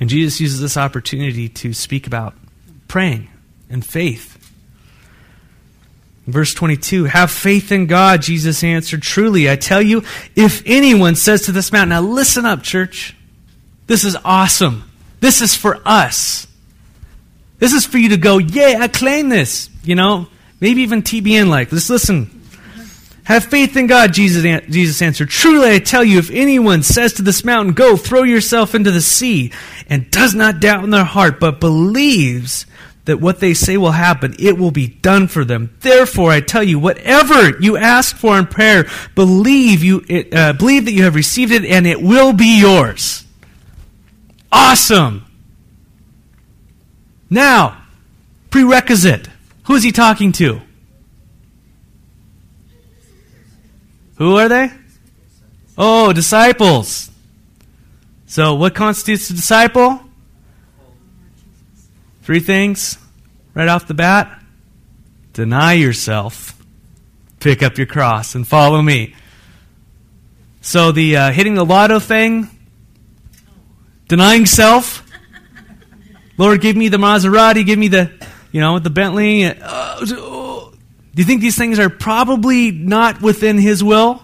And 0.00 0.08
Jesus 0.08 0.40
uses 0.40 0.60
this 0.60 0.78
opportunity 0.78 1.48
to 1.48 1.74
speak 1.74 2.06
about 2.06 2.34
praying 2.88 3.28
and 3.68 3.84
faith. 3.84 4.38
Verse 6.26 6.54
22 6.54 7.04
Have 7.04 7.30
faith 7.30 7.70
in 7.70 7.86
God, 7.86 8.22
Jesus 8.22 8.64
answered. 8.64 9.02
Truly, 9.02 9.50
I 9.50 9.56
tell 9.56 9.82
you, 9.82 10.02
if 10.34 10.62
anyone 10.64 11.16
says 11.16 11.42
to 11.42 11.52
this 11.52 11.70
mountain, 11.70 11.90
now 11.90 12.00
listen 12.00 12.46
up, 12.46 12.62
church. 12.62 13.14
This 13.86 14.04
is 14.04 14.16
awesome. 14.24 14.90
This 15.20 15.40
is 15.42 15.54
for 15.54 15.80
us. 15.84 16.46
This 17.58 17.74
is 17.74 17.84
for 17.84 17.98
you 17.98 18.10
to 18.10 18.16
go, 18.16 18.38
yay, 18.38 18.74
I 18.74 18.88
claim 18.88 19.28
this. 19.28 19.68
You 19.84 19.94
know, 19.94 20.28
maybe 20.60 20.82
even 20.82 21.02
TBN 21.02 21.48
like. 21.48 21.72
let's 21.72 21.90
listen. 21.90 22.39
Have 23.30 23.44
faith 23.44 23.76
in 23.76 23.86
God, 23.86 24.12
Jesus, 24.12 24.42
Jesus 24.68 25.00
answered. 25.00 25.28
Truly 25.28 25.70
I 25.70 25.78
tell 25.78 26.02
you, 26.02 26.18
if 26.18 26.32
anyone 26.32 26.82
says 26.82 27.12
to 27.12 27.22
this 27.22 27.44
mountain, 27.44 27.74
Go, 27.74 27.96
throw 27.96 28.24
yourself 28.24 28.74
into 28.74 28.90
the 28.90 29.00
sea, 29.00 29.52
and 29.88 30.10
does 30.10 30.34
not 30.34 30.58
doubt 30.58 30.82
in 30.82 30.90
their 30.90 31.04
heart, 31.04 31.38
but 31.38 31.60
believes 31.60 32.66
that 33.04 33.20
what 33.20 33.38
they 33.38 33.54
say 33.54 33.76
will 33.76 33.92
happen, 33.92 34.34
it 34.40 34.58
will 34.58 34.72
be 34.72 34.88
done 34.88 35.28
for 35.28 35.44
them. 35.44 35.72
Therefore, 35.78 36.32
I 36.32 36.40
tell 36.40 36.64
you, 36.64 36.80
whatever 36.80 37.56
you 37.60 37.76
ask 37.76 38.16
for 38.16 38.36
in 38.36 38.48
prayer, 38.48 38.88
believe 39.14 39.84
you 39.84 40.04
uh, 40.32 40.54
believe 40.54 40.86
that 40.86 40.92
you 40.92 41.04
have 41.04 41.14
received 41.14 41.52
it, 41.52 41.64
and 41.64 41.86
it 41.86 42.02
will 42.02 42.32
be 42.32 42.58
yours. 42.58 43.24
Awesome. 44.50 45.24
Now, 47.30 47.80
prerequisite. 48.50 49.28
Who 49.66 49.76
is 49.76 49.84
he 49.84 49.92
talking 49.92 50.32
to? 50.32 50.62
Who 54.20 54.36
are 54.36 54.50
they? 54.50 54.70
Oh, 55.78 56.12
disciples. 56.12 57.10
So, 58.26 58.54
what 58.54 58.74
constitutes 58.74 59.30
a 59.30 59.32
disciple? 59.32 59.98
Three 62.20 62.40
things 62.40 62.98
right 63.54 63.66
off 63.66 63.86
the 63.86 63.94
bat 63.94 64.42
deny 65.32 65.72
yourself, 65.72 66.54
pick 67.38 67.62
up 67.62 67.78
your 67.78 67.86
cross, 67.86 68.34
and 68.34 68.46
follow 68.46 68.82
me. 68.82 69.14
So, 70.60 70.92
the 70.92 71.16
uh, 71.16 71.32
hitting 71.32 71.54
the 71.54 71.64
lotto 71.64 71.98
thing, 71.98 72.50
denying 74.06 74.44
self. 74.44 75.02
Lord, 76.36 76.60
give 76.60 76.76
me 76.76 76.88
the 76.88 76.98
Maserati, 76.98 77.64
give 77.64 77.78
me 77.78 77.88
the, 77.88 78.10
you 78.52 78.60
know, 78.60 78.74
with 78.74 78.84
the 78.84 78.90
Bentley. 78.90 79.46
Uh, 79.46 80.04
you 81.20 81.26
think 81.26 81.40
these 81.40 81.58
things 81.58 81.78
are 81.78 81.90
probably 81.90 82.70
not 82.70 83.20
within 83.20 83.58
His 83.58 83.84
will? 83.84 84.22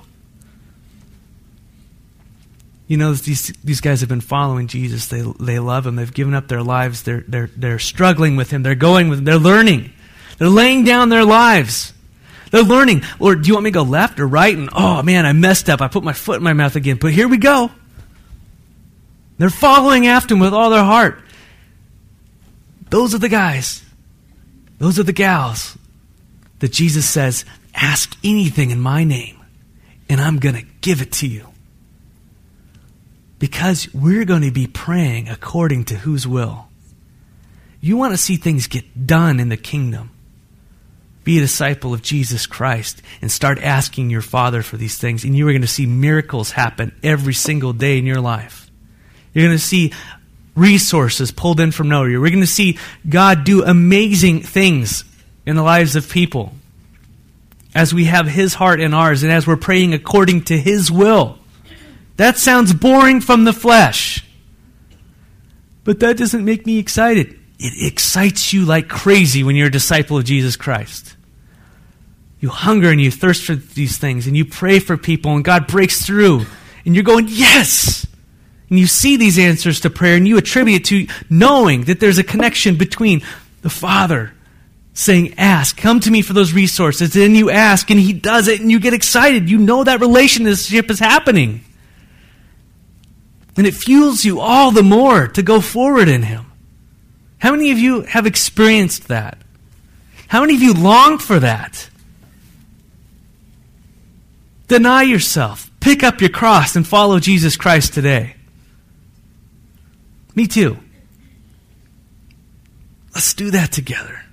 You 2.88 2.96
know, 2.96 3.12
these, 3.12 3.48
these 3.64 3.80
guys 3.80 4.00
have 4.00 4.08
been 4.08 4.20
following 4.20 4.68
Jesus. 4.68 5.08
They, 5.08 5.22
they 5.40 5.58
love 5.58 5.86
him. 5.86 5.96
They've 5.96 6.12
given 6.12 6.34
up 6.34 6.46
their 6.46 6.62
lives. 6.62 7.02
They're, 7.02 7.24
they're, 7.26 7.50
they're 7.56 7.78
struggling 7.80 8.36
with 8.36 8.50
him. 8.50 8.62
They're 8.62 8.76
going 8.76 9.08
with 9.08 9.18
him. 9.18 9.24
They're 9.24 9.38
learning. 9.38 9.92
They're 10.38 10.48
laying 10.48 10.84
down 10.84 11.08
their 11.08 11.24
lives. 11.24 11.92
They're 12.52 12.62
learning. 12.62 13.02
Lord, 13.18 13.42
do 13.42 13.48
you 13.48 13.54
want 13.54 13.64
me 13.64 13.70
to 13.70 13.74
go 13.74 13.82
left 13.82 14.20
or 14.20 14.26
right? 14.28 14.56
And 14.56 14.68
oh 14.72 15.02
man, 15.02 15.26
I 15.26 15.32
messed 15.32 15.68
up. 15.68 15.80
I 15.80 15.88
put 15.88 16.04
my 16.04 16.12
foot 16.12 16.36
in 16.36 16.44
my 16.44 16.52
mouth 16.52 16.76
again. 16.76 16.96
But 17.00 17.12
here 17.12 17.26
we 17.26 17.38
go. 17.38 17.72
They're 19.38 19.50
following 19.50 20.06
after 20.06 20.34
him 20.34 20.40
with 20.40 20.54
all 20.54 20.70
their 20.70 20.84
heart. 20.84 21.20
Those 22.90 23.14
are 23.14 23.18
the 23.18 23.28
guys. 23.28 23.82
Those 24.78 24.98
are 25.00 25.02
the 25.02 25.12
gals 25.12 25.75
that 26.60 26.72
Jesus 26.72 27.08
says, 27.08 27.44
ask 27.74 28.16
anything 28.24 28.70
in 28.70 28.80
my 28.80 29.04
name, 29.04 29.36
and 30.08 30.20
I'm 30.20 30.38
going 30.38 30.54
to 30.54 30.66
give 30.80 31.02
it 31.02 31.12
to 31.12 31.26
you. 31.26 31.48
Because 33.38 33.92
we're 33.92 34.24
going 34.24 34.42
to 34.42 34.50
be 34.50 34.66
praying 34.66 35.28
according 35.28 35.84
to 35.86 35.96
whose 35.96 36.26
will. 36.26 36.68
You 37.80 37.96
want 37.96 38.14
to 38.14 38.18
see 38.18 38.36
things 38.36 38.66
get 38.66 39.06
done 39.06 39.38
in 39.38 39.50
the 39.50 39.56
kingdom. 39.56 40.10
Be 41.24 41.38
a 41.38 41.42
disciple 41.42 41.92
of 41.92 42.02
Jesus 42.02 42.46
Christ 42.46 43.02
and 43.20 43.30
start 43.30 43.58
asking 43.58 44.10
your 44.10 44.22
Father 44.22 44.62
for 44.62 44.76
these 44.76 44.96
things, 44.96 45.24
and 45.24 45.36
you 45.36 45.46
are 45.46 45.52
going 45.52 45.60
to 45.60 45.68
see 45.68 45.84
miracles 45.84 46.52
happen 46.52 46.94
every 47.02 47.34
single 47.34 47.72
day 47.72 47.98
in 47.98 48.06
your 48.06 48.20
life. 48.20 48.70
You're 49.34 49.44
going 49.44 49.58
to 49.58 49.62
see 49.62 49.92
resources 50.54 51.30
pulled 51.30 51.60
in 51.60 51.72
from 51.72 51.88
nowhere. 51.90 52.20
We're 52.20 52.30
going 52.30 52.40
to 52.40 52.46
see 52.46 52.78
God 53.06 53.44
do 53.44 53.62
amazing 53.64 54.40
things 54.40 55.04
in 55.46 55.56
the 55.56 55.62
lives 55.62 55.96
of 55.96 56.10
people 56.10 56.52
as 57.74 57.94
we 57.94 58.06
have 58.06 58.26
His 58.26 58.54
heart 58.54 58.80
in 58.80 58.92
ours 58.92 59.22
and 59.22 59.32
as 59.32 59.46
we're 59.46 59.56
praying 59.56 59.94
according 59.94 60.42
to 60.44 60.58
His 60.58 60.90
will. 60.90 61.38
That 62.16 62.36
sounds 62.36 62.72
boring 62.74 63.20
from 63.20 63.44
the 63.44 63.52
flesh. 63.52 64.24
But 65.84 66.00
that 66.00 66.16
doesn't 66.16 66.44
make 66.44 66.66
me 66.66 66.78
excited. 66.78 67.38
It 67.58 67.92
excites 67.92 68.52
you 68.52 68.64
like 68.64 68.88
crazy 68.88 69.44
when 69.44 69.56
you're 69.56 69.68
a 69.68 69.70
disciple 69.70 70.18
of 70.18 70.24
Jesus 70.24 70.56
Christ. 70.56 71.16
You 72.40 72.48
hunger 72.48 72.90
and 72.90 73.00
you 73.00 73.10
thirst 73.10 73.44
for 73.44 73.54
these 73.54 73.98
things 73.98 74.26
and 74.26 74.36
you 74.36 74.44
pray 74.44 74.78
for 74.78 74.96
people 74.96 75.34
and 75.34 75.44
God 75.44 75.66
breaks 75.66 76.04
through 76.04 76.44
and 76.84 76.94
you're 76.94 77.04
going, 77.04 77.26
Yes! 77.28 78.06
And 78.68 78.78
you 78.78 78.86
see 78.86 79.16
these 79.16 79.38
answers 79.38 79.80
to 79.80 79.90
prayer 79.90 80.16
and 80.16 80.26
you 80.26 80.38
attribute 80.38 80.80
it 80.80 80.84
to 80.86 81.06
knowing 81.30 81.84
that 81.84 82.00
there's 82.00 82.18
a 82.18 82.24
connection 82.24 82.76
between 82.76 83.22
the 83.62 83.70
Father 83.70 84.32
saying, 84.96 85.34
Ask, 85.36 85.76
come 85.76 86.00
to 86.00 86.10
me 86.10 86.22
for 86.22 86.32
those 86.32 86.52
resources. 86.52 87.14
And 87.16 87.36
you 87.36 87.50
ask 87.50 87.90
and 87.90 88.00
He 88.00 88.12
does 88.12 88.48
it 88.48 88.60
and 88.60 88.70
you 88.70 88.80
get 88.80 88.94
excited. 88.94 89.48
You 89.48 89.58
know 89.58 89.84
that 89.84 90.00
relationship 90.00 90.90
is 90.90 90.98
happening. 90.98 91.62
And 93.56 93.66
it 93.66 93.74
fuels 93.74 94.24
you 94.24 94.40
all 94.40 94.70
the 94.70 94.82
more 94.82 95.28
to 95.28 95.42
go 95.42 95.60
forward 95.60 96.08
in 96.08 96.22
Him. 96.22 96.46
How 97.38 97.52
many 97.52 97.70
of 97.70 97.78
you 97.78 98.02
have 98.02 98.26
experienced 98.26 99.08
that? 99.08 99.38
How 100.28 100.40
many 100.40 100.54
of 100.54 100.62
you 100.62 100.72
long 100.72 101.18
for 101.18 101.38
that? 101.38 101.90
Deny 104.66 105.02
yourself. 105.02 105.70
Pick 105.78 106.02
up 106.02 106.20
your 106.20 106.30
cross 106.30 106.74
and 106.74 106.86
follow 106.86 107.20
Jesus 107.20 107.56
Christ 107.56 107.94
today. 107.94 108.34
Me 110.34 110.46
too. 110.46 110.78
Let's 113.14 113.32
do 113.34 113.50
that 113.52 113.72
together. 113.72 114.25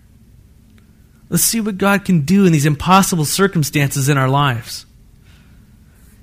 Let's 1.33 1.45
see 1.45 1.61
what 1.61 1.79
God 1.79 2.05
can 2.05 2.21
do 2.21 2.45
in 2.45 2.51
these 2.53 2.67
impossible 2.67 3.25
circumstances 3.25 4.07
in 4.07 4.19
our 4.19 4.29
lives. 4.29 4.85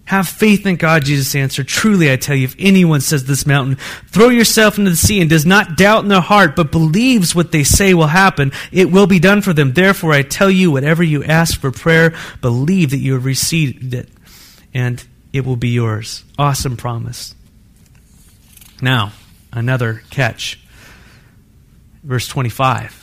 Have 0.05 0.29
faith 0.29 0.65
in 0.67 0.77
God, 0.77 1.05
Jesus 1.05 1.35
answered. 1.35 1.67
Truly, 1.67 2.13
I 2.13 2.15
tell 2.15 2.37
you, 2.37 2.45
if 2.45 2.55
anyone 2.61 3.01
says 3.01 3.25
this 3.25 3.45
mountain, 3.45 3.75
throw 4.07 4.29
yourself 4.29 4.79
into 4.79 4.93
the 4.93 4.97
sea, 4.97 5.21
and 5.21 5.29
does 5.29 5.45
not 5.45 5.77
doubt 5.77 6.05
in 6.05 6.09
their 6.09 6.21
heart, 6.21 6.55
but 6.55 6.71
believes 6.71 7.35
what 7.35 7.51
they 7.51 7.65
say 7.65 7.93
will 7.93 8.07
happen, 8.07 8.53
it 8.71 8.93
will 8.93 9.09
be 9.09 9.19
done 9.19 9.43
for 9.43 9.53
them. 9.53 9.73
Therefore, 9.73 10.13
I 10.13 10.23
tell 10.23 10.49
you, 10.49 10.71
whatever 10.71 11.03
you 11.03 11.25
ask 11.25 11.61
for 11.61 11.73
prayer, 11.73 12.15
believe 12.41 12.91
that 12.91 12.99
you 12.99 13.15
have 13.15 13.25
received 13.25 13.93
it, 13.93 14.09
and 14.73 15.05
it 15.33 15.45
will 15.45 15.57
be 15.57 15.71
yours. 15.71 16.23
Awesome 16.39 16.77
promise. 16.77 17.35
Now, 18.81 19.11
another 19.53 20.05
catch. 20.11 20.61
Verse 22.05 22.29
25. 22.29 23.00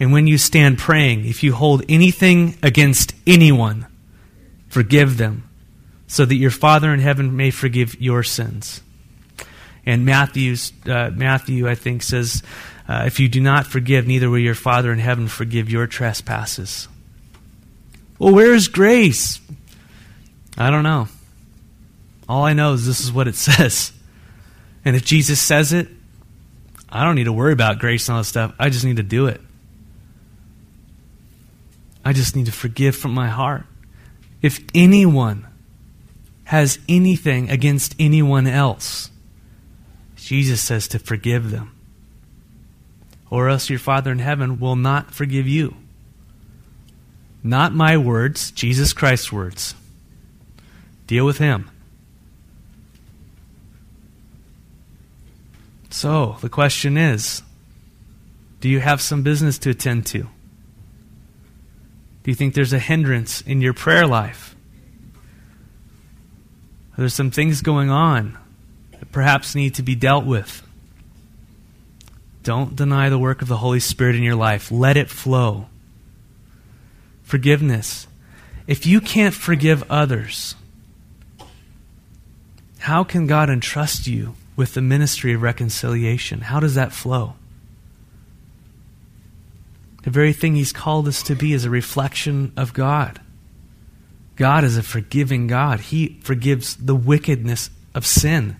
And 0.00 0.12
when 0.12 0.26
you 0.26 0.38
stand 0.38 0.78
praying, 0.78 1.26
if 1.26 1.42
you 1.42 1.52
hold 1.52 1.84
anything 1.88 2.56
against 2.62 3.14
anyone, 3.26 3.86
forgive 4.68 5.18
them 5.18 5.48
so 6.06 6.24
that 6.24 6.34
your 6.34 6.50
Father 6.50 6.92
in 6.92 7.00
heaven 7.00 7.36
may 7.36 7.50
forgive 7.50 8.00
your 8.00 8.22
sins. 8.22 8.80
And 9.84 10.06
Matthew's, 10.06 10.72
uh, 10.86 11.10
Matthew, 11.14 11.68
I 11.68 11.74
think, 11.74 12.02
says, 12.02 12.42
uh, 12.88 13.04
If 13.06 13.20
you 13.20 13.28
do 13.28 13.40
not 13.40 13.66
forgive, 13.66 14.06
neither 14.06 14.30
will 14.30 14.38
your 14.38 14.54
Father 14.54 14.90
in 14.90 14.98
heaven 14.98 15.28
forgive 15.28 15.70
your 15.70 15.86
trespasses. 15.86 16.88
Well, 18.18 18.34
where 18.34 18.54
is 18.54 18.68
grace? 18.68 19.40
I 20.56 20.70
don't 20.70 20.82
know. 20.82 21.08
All 22.28 22.44
I 22.44 22.54
know 22.54 22.72
is 22.72 22.86
this 22.86 23.00
is 23.00 23.12
what 23.12 23.28
it 23.28 23.34
says. 23.36 23.92
And 24.84 24.96
if 24.96 25.04
Jesus 25.04 25.40
says 25.40 25.72
it, 25.72 25.88
I 26.88 27.04
don't 27.04 27.16
need 27.16 27.24
to 27.24 27.32
worry 27.32 27.52
about 27.52 27.78
grace 27.78 28.08
and 28.08 28.16
all 28.16 28.22
that 28.22 28.26
stuff. 28.26 28.54
I 28.58 28.70
just 28.70 28.84
need 28.84 28.96
to 28.96 29.02
do 29.02 29.26
it. 29.26 29.40
I 32.04 32.12
just 32.12 32.34
need 32.34 32.46
to 32.46 32.52
forgive 32.52 32.96
from 32.96 33.12
my 33.12 33.28
heart. 33.28 33.64
If 34.42 34.64
anyone 34.74 35.46
has 36.44 36.78
anything 36.88 37.50
against 37.50 37.94
anyone 37.98 38.46
else, 38.46 39.10
Jesus 40.16 40.62
says 40.62 40.88
to 40.88 40.98
forgive 40.98 41.50
them. 41.50 41.74
Or 43.28 43.48
else 43.48 43.70
your 43.70 43.78
Father 43.78 44.10
in 44.10 44.18
heaven 44.18 44.58
will 44.58 44.76
not 44.76 45.14
forgive 45.14 45.46
you. 45.46 45.76
Not 47.42 47.72
my 47.72 47.96
words, 47.96 48.50
Jesus 48.50 48.92
Christ's 48.92 49.32
words. 49.32 49.74
Deal 51.06 51.24
with 51.24 51.38
him. 51.38 51.70
So, 55.90 56.36
the 56.40 56.48
question 56.48 56.96
is 56.96 57.42
do 58.60 58.68
you 58.68 58.80
have 58.80 59.00
some 59.00 59.22
business 59.22 59.58
to 59.58 59.70
attend 59.70 60.06
to? 60.06 60.28
Do 62.22 62.30
you 62.30 62.34
think 62.34 62.54
there's 62.54 62.72
a 62.72 62.78
hindrance 62.78 63.40
in 63.40 63.60
your 63.60 63.72
prayer 63.72 64.06
life? 64.06 64.54
Are 66.92 67.02
there 67.02 67.08
some 67.08 67.30
things 67.30 67.62
going 67.62 67.90
on 67.90 68.36
that 69.00 69.10
perhaps 69.10 69.54
need 69.54 69.74
to 69.74 69.82
be 69.82 69.94
dealt 69.94 70.24
with. 70.24 70.62
Don't 72.42 72.76
deny 72.76 73.08
the 73.08 73.18
work 73.18 73.42
of 73.42 73.48
the 73.48 73.56
Holy 73.56 73.80
Spirit 73.80 74.14
in 74.14 74.22
your 74.22 74.36
life. 74.36 74.70
Let 74.70 74.96
it 74.96 75.10
flow. 75.10 75.66
Forgiveness. 77.22 78.06
If 78.66 78.86
you 78.86 79.00
can't 79.00 79.34
forgive 79.34 79.90
others, 79.90 80.54
how 82.80 83.04
can 83.04 83.26
God 83.26 83.50
entrust 83.50 84.06
you 84.06 84.34
with 84.54 84.74
the 84.74 84.82
ministry 84.82 85.32
of 85.32 85.42
reconciliation? 85.42 86.42
How 86.42 86.60
does 86.60 86.74
that 86.74 86.92
flow? 86.92 87.34
The 90.02 90.10
very 90.10 90.32
thing 90.32 90.54
He's 90.54 90.72
called 90.72 91.08
us 91.08 91.22
to 91.24 91.34
be 91.34 91.52
is 91.52 91.64
a 91.64 91.70
reflection 91.70 92.52
of 92.56 92.72
God. 92.72 93.20
God 94.36 94.64
is 94.64 94.78
a 94.78 94.82
forgiving 94.82 95.46
God. 95.46 95.80
He 95.80 96.18
forgives 96.22 96.74
the 96.76 96.94
wickedness 96.94 97.68
of 97.94 98.06
sin, 98.06 98.56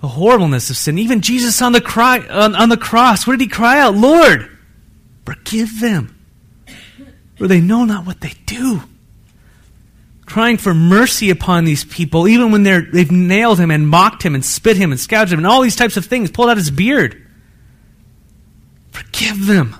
the 0.00 0.08
horribleness 0.08 0.68
of 0.70 0.76
sin. 0.76 0.98
Even 0.98 1.20
Jesus 1.20 1.62
on 1.62 1.70
the, 1.70 1.80
cry, 1.80 2.18
on, 2.28 2.56
on 2.56 2.70
the 2.70 2.76
cross, 2.76 3.26
what 3.26 3.34
did 3.34 3.40
he 3.40 3.46
cry 3.46 3.78
out? 3.78 3.94
Lord, 3.94 4.50
forgive 5.24 5.80
them, 5.80 6.18
for 7.36 7.46
they 7.46 7.60
know 7.60 7.84
not 7.84 8.04
what 8.04 8.20
they 8.20 8.34
do. 8.46 8.82
Crying 10.26 10.58
for 10.58 10.74
mercy 10.74 11.30
upon 11.30 11.64
these 11.64 11.84
people, 11.84 12.26
even 12.26 12.50
when 12.50 12.64
they're, 12.64 12.82
they've 12.82 13.10
nailed 13.10 13.60
him 13.60 13.70
and 13.70 13.88
mocked 13.88 14.24
him 14.24 14.34
and 14.34 14.44
spit 14.44 14.76
him 14.76 14.90
and 14.90 15.00
scourged 15.00 15.32
him 15.32 15.38
and 15.38 15.46
all 15.46 15.60
these 15.60 15.76
types 15.76 15.96
of 15.96 16.06
things, 16.06 16.30
pulled 16.30 16.50
out 16.50 16.56
his 16.56 16.70
beard. 16.70 17.24
Forgive 18.90 19.46
them. 19.46 19.76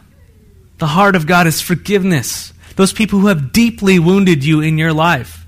The 0.81 0.87
heart 0.87 1.15
of 1.15 1.27
God 1.27 1.47
is 1.47 1.61
forgiveness. 1.61 2.55
Those 2.75 2.95
people 2.95 3.19
who 3.19 3.27
have 3.27 3.53
deeply 3.53 3.99
wounded 3.99 4.43
you 4.43 4.63
in 4.63 4.79
your 4.79 4.95
life, 4.95 5.45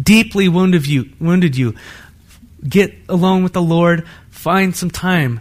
deeply 0.00 0.46
wounded 0.46 0.86
you, 0.86 1.08
wounded 1.18 1.56
you. 1.56 1.74
Get 2.68 2.94
alone 3.08 3.42
with 3.42 3.54
the 3.54 3.62
Lord, 3.62 4.06
find 4.28 4.76
some 4.76 4.90
time, 4.90 5.40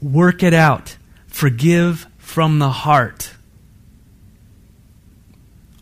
work 0.00 0.42
it 0.42 0.54
out. 0.54 0.96
forgive 1.26 2.06
from 2.16 2.58
the 2.60 2.70
heart. 2.70 3.32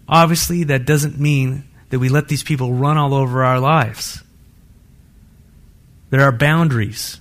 Obviously, 0.09 0.65
that 0.65 0.87
doesn't 0.87 1.21
mean 1.21 1.65
that 1.91 1.99
we 1.99 2.09
let 2.09 2.29
these 2.29 2.43
people 2.43 2.73
run 2.73 2.97
all 2.97 3.13
over 3.13 3.45
our 3.45 3.61
lives. 3.61 4.23
There 6.09 6.23
are 6.23 6.33
boundaries. 6.33 7.21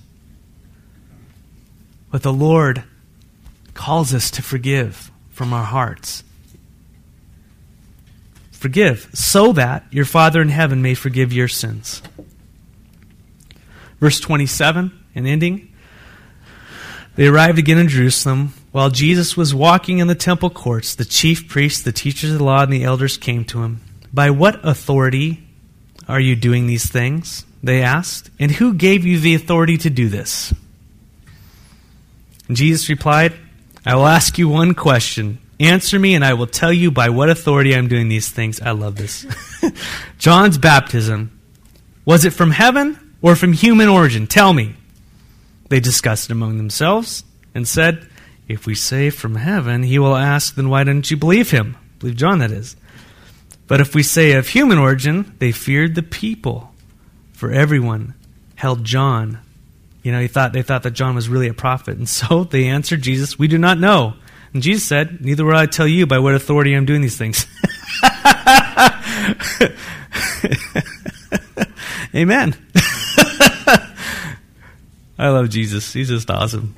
But 2.10 2.22
the 2.22 2.32
Lord 2.32 2.82
calls 3.74 4.12
us 4.12 4.30
to 4.32 4.42
forgive 4.42 5.11
from 5.32 5.52
our 5.52 5.64
hearts. 5.64 6.22
Forgive 8.52 9.10
so 9.12 9.52
that 9.54 9.84
your 9.90 10.04
Father 10.04 10.40
in 10.40 10.48
heaven 10.48 10.82
may 10.82 10.94
forgive 10.94 11.32
your 11.32 11.48
sins. 11.48 12.00
Verse 13.98 14.20
27 14.20 14.92
and 15.14 15.26
ending. 15.26 15.72
They 17.16 17.26
arrived 17.26 17.58
again 17.58 17.78
in 17.78 17.88
Jerusalem. 17.88 18.54
While 18.70 18.90
Jesus 18.90 19.36
was 19.36 19.54
walking 19.54 19.98
in 19.98 20.06
the 20.06 20.14
temple 20.14 20.48
courts, 20.48 20.94
the 20.94 21.04
chief 21.04 21.48
priests, 21.48 21.82
the 21.82 21.92
teachers 21.92 22.32
of 22.32 22.38
the 22.38 22.44
law, 22.44 22.62
and 22.62 22.72
the 22.72 22.84
elders 22.84 23.16
came 23.16 23.44
to 23.46 23.62
him. 23.62 23.80
By 24.12 24.30
what 24.30 24.66
authority 24.66 25.46
are 26.08 26.20
you 26.20 26.36
doing 26.36 26.66
these 26.66 26.90
things? 26.90 27.44
They 27.62 27.82
asked. 27.82 28.30
And 28.38 28.50
who 28.50 28.74
gave 28.74 29.04
you 29.04 29.18
the 29.18 29.34
authority 29.34 29.76
to 29.78 29.90
do 29.90 30.08
this? 30.08 30.54
And 32.48 32.56
Jesus 32.56 32.88
replied, 32.88 33.34
I 33.84 33.96
will 33.96 34.06
ask 34.06 34.38
you 34.38 34.48
one 34.48 34.74
question. 34.74 35.38
Answer 35.58 35.98
me, 35.98 36.14
and 36.14 36.24
I 36.24 36.34
will 36.34 36.46
tell 36.46 36.72
you 36.72 36.90
by 36.90 37.08
what 37.08 37.30
authority 37.30 37.74
I'm 37.74 37.88
doing 37.88 38.08
these 38.08 38.28
things. 38.28 38.60
I 38.60 38.72
love 38.72 38.96
this. 38.96 39.26
John's 40.18 40.58
baptism, 40.58 41.38
was 42.04 42.24
it 42.24 42.32
from 42.32 42.50
heaven 42.50 43.14
or 43.20 43.36
from 43.36 43.52
human 43.52 43.88
origin? 43.88 44.26
Tell 44.26 44.52
me. 44.52 44.74
They 45.68 45.80
discussed 45.80 46.28
it 46.28 46.32
among 46.32 46.58
themselves 46.58 47.24
and 47.54 47.66
said, 47.66 48.06
If 48.48 48.66
we 48.66 48.74
say 48.74 49.10
from 49.10 49.36
heaven, 49.36 49.82
he 49.82 49.98
will 49.98 50.16
ask, 50.16 50.54
then 50.54 50.68
why 50.68 50.84
didn't 50.84 51.10
you 51.10 51.16
believe 51.16 51.50
him? 51.50 51.76
Believe 51.98 52.16
John, 52.16 52.40
that 52.40 52.50
is. 52.50 52.76
But 53.68 53.80
if 53.80 53.94
we 53.94 54.02
say 54.02 54.32
of 54.32 54.48
human 54.48 54.78
origin, 54.78 55.34
they 55.38 55.50
feared 55.52 55.94
the 55.94 56.02
people, 56.02 56.74
for 57.32 57.50
everyone 57.50 58.14
held 58.56 58.84
John. 58.84 59.38
You 60.02 60.12
know, 60.12 60.20
he 60.20 60.28
thought, 60.28 60.52
they 60.52 60.62
thought 60.62 60.82
that 60.82 60.92
John 60.92 61.14
was 61.14 61.28
really 61.28 61.48
a 61.48 61.54
prophet. 61.54 61.96
And 61.96 62.08
so 62.08 62.44
they 62.50 62.66
answered 62.66 63.02
Jesus, 63.02 63.38
We 63.38 63.48
do 63.48 63.58
not 63.58 63.78
know. 63.78 64.14
And 64.52 64.62
Jesus 64.62 64.84
said, 64.84 65.24
Neither 65.24 65.44
will 65.44 65.56
I 65.56 65.66
tell 65.66 65.88
you 65.88 66.06
by 66.06 66.18
what 66.18 66.34
authority 66.34 66.74
I'm 66.74 66.84
doing 66.84 67.00
these 67.00 67.16
things. 67.16 67.46
Amen. 72.14 72.54
I 75.18 75.28
love 75.28 75.48
Jesus. 75.48 75.92
He's 75.92 76.08
just 76.08 76.30
awesome. 76.30 76.76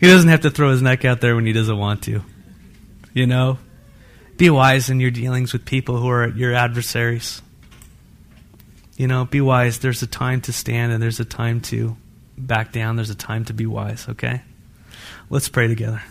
He 0.00 0.06
doesn't 0.06 0.28
have 0.28 0.42
to 0.42 0.50
throw 0.50 0.70
his 0.70 0.82
neck 0.82 1.04
out 1.04 1.20
there 1.20 1.34
when 1.34 1.46
he 1.46 1.52
doesn't 1.52 1.78
want 1.78 2.02
to. 2.02 2.22
You 3.14 3.26
know? 3.26 3.58
Be 4.36 4.50
wise 4.50 4.90
in 4.90 5.00
your 5.00 5.12
dealings 5.12 5.52
with 5.52 5.64
people 5.64 5.96
who 5.96 6.08
are 6.08 6.28
your 6.28 6.52
adversaries. 6.52 7.40
You 8.96 9.08
know, 9.08 9.24
be 9.24 9.40
wise. 9.40 9.80
There's 9.80 10.02
a 10.02 10.06
time 10.06 10.40
to 10.42 10.52
stand 10.52 10.92
and 10.92 11.02
there's 11.02 11.20
a 11.20 11.24
time 11.24 11.60
to 11.62 11.96
back 12.38 12.72
down. 12.72 12.96
There's 12.96 13.10
a 13.10 13.16
time 13.16 13.44
to 13.46 13.52
be 13.52 13.66
wise, 13.66 14.08
okay? 14.08 14.42
Let's 15.30 15.48
pray 15.48 15.66
together. 15.66 16.02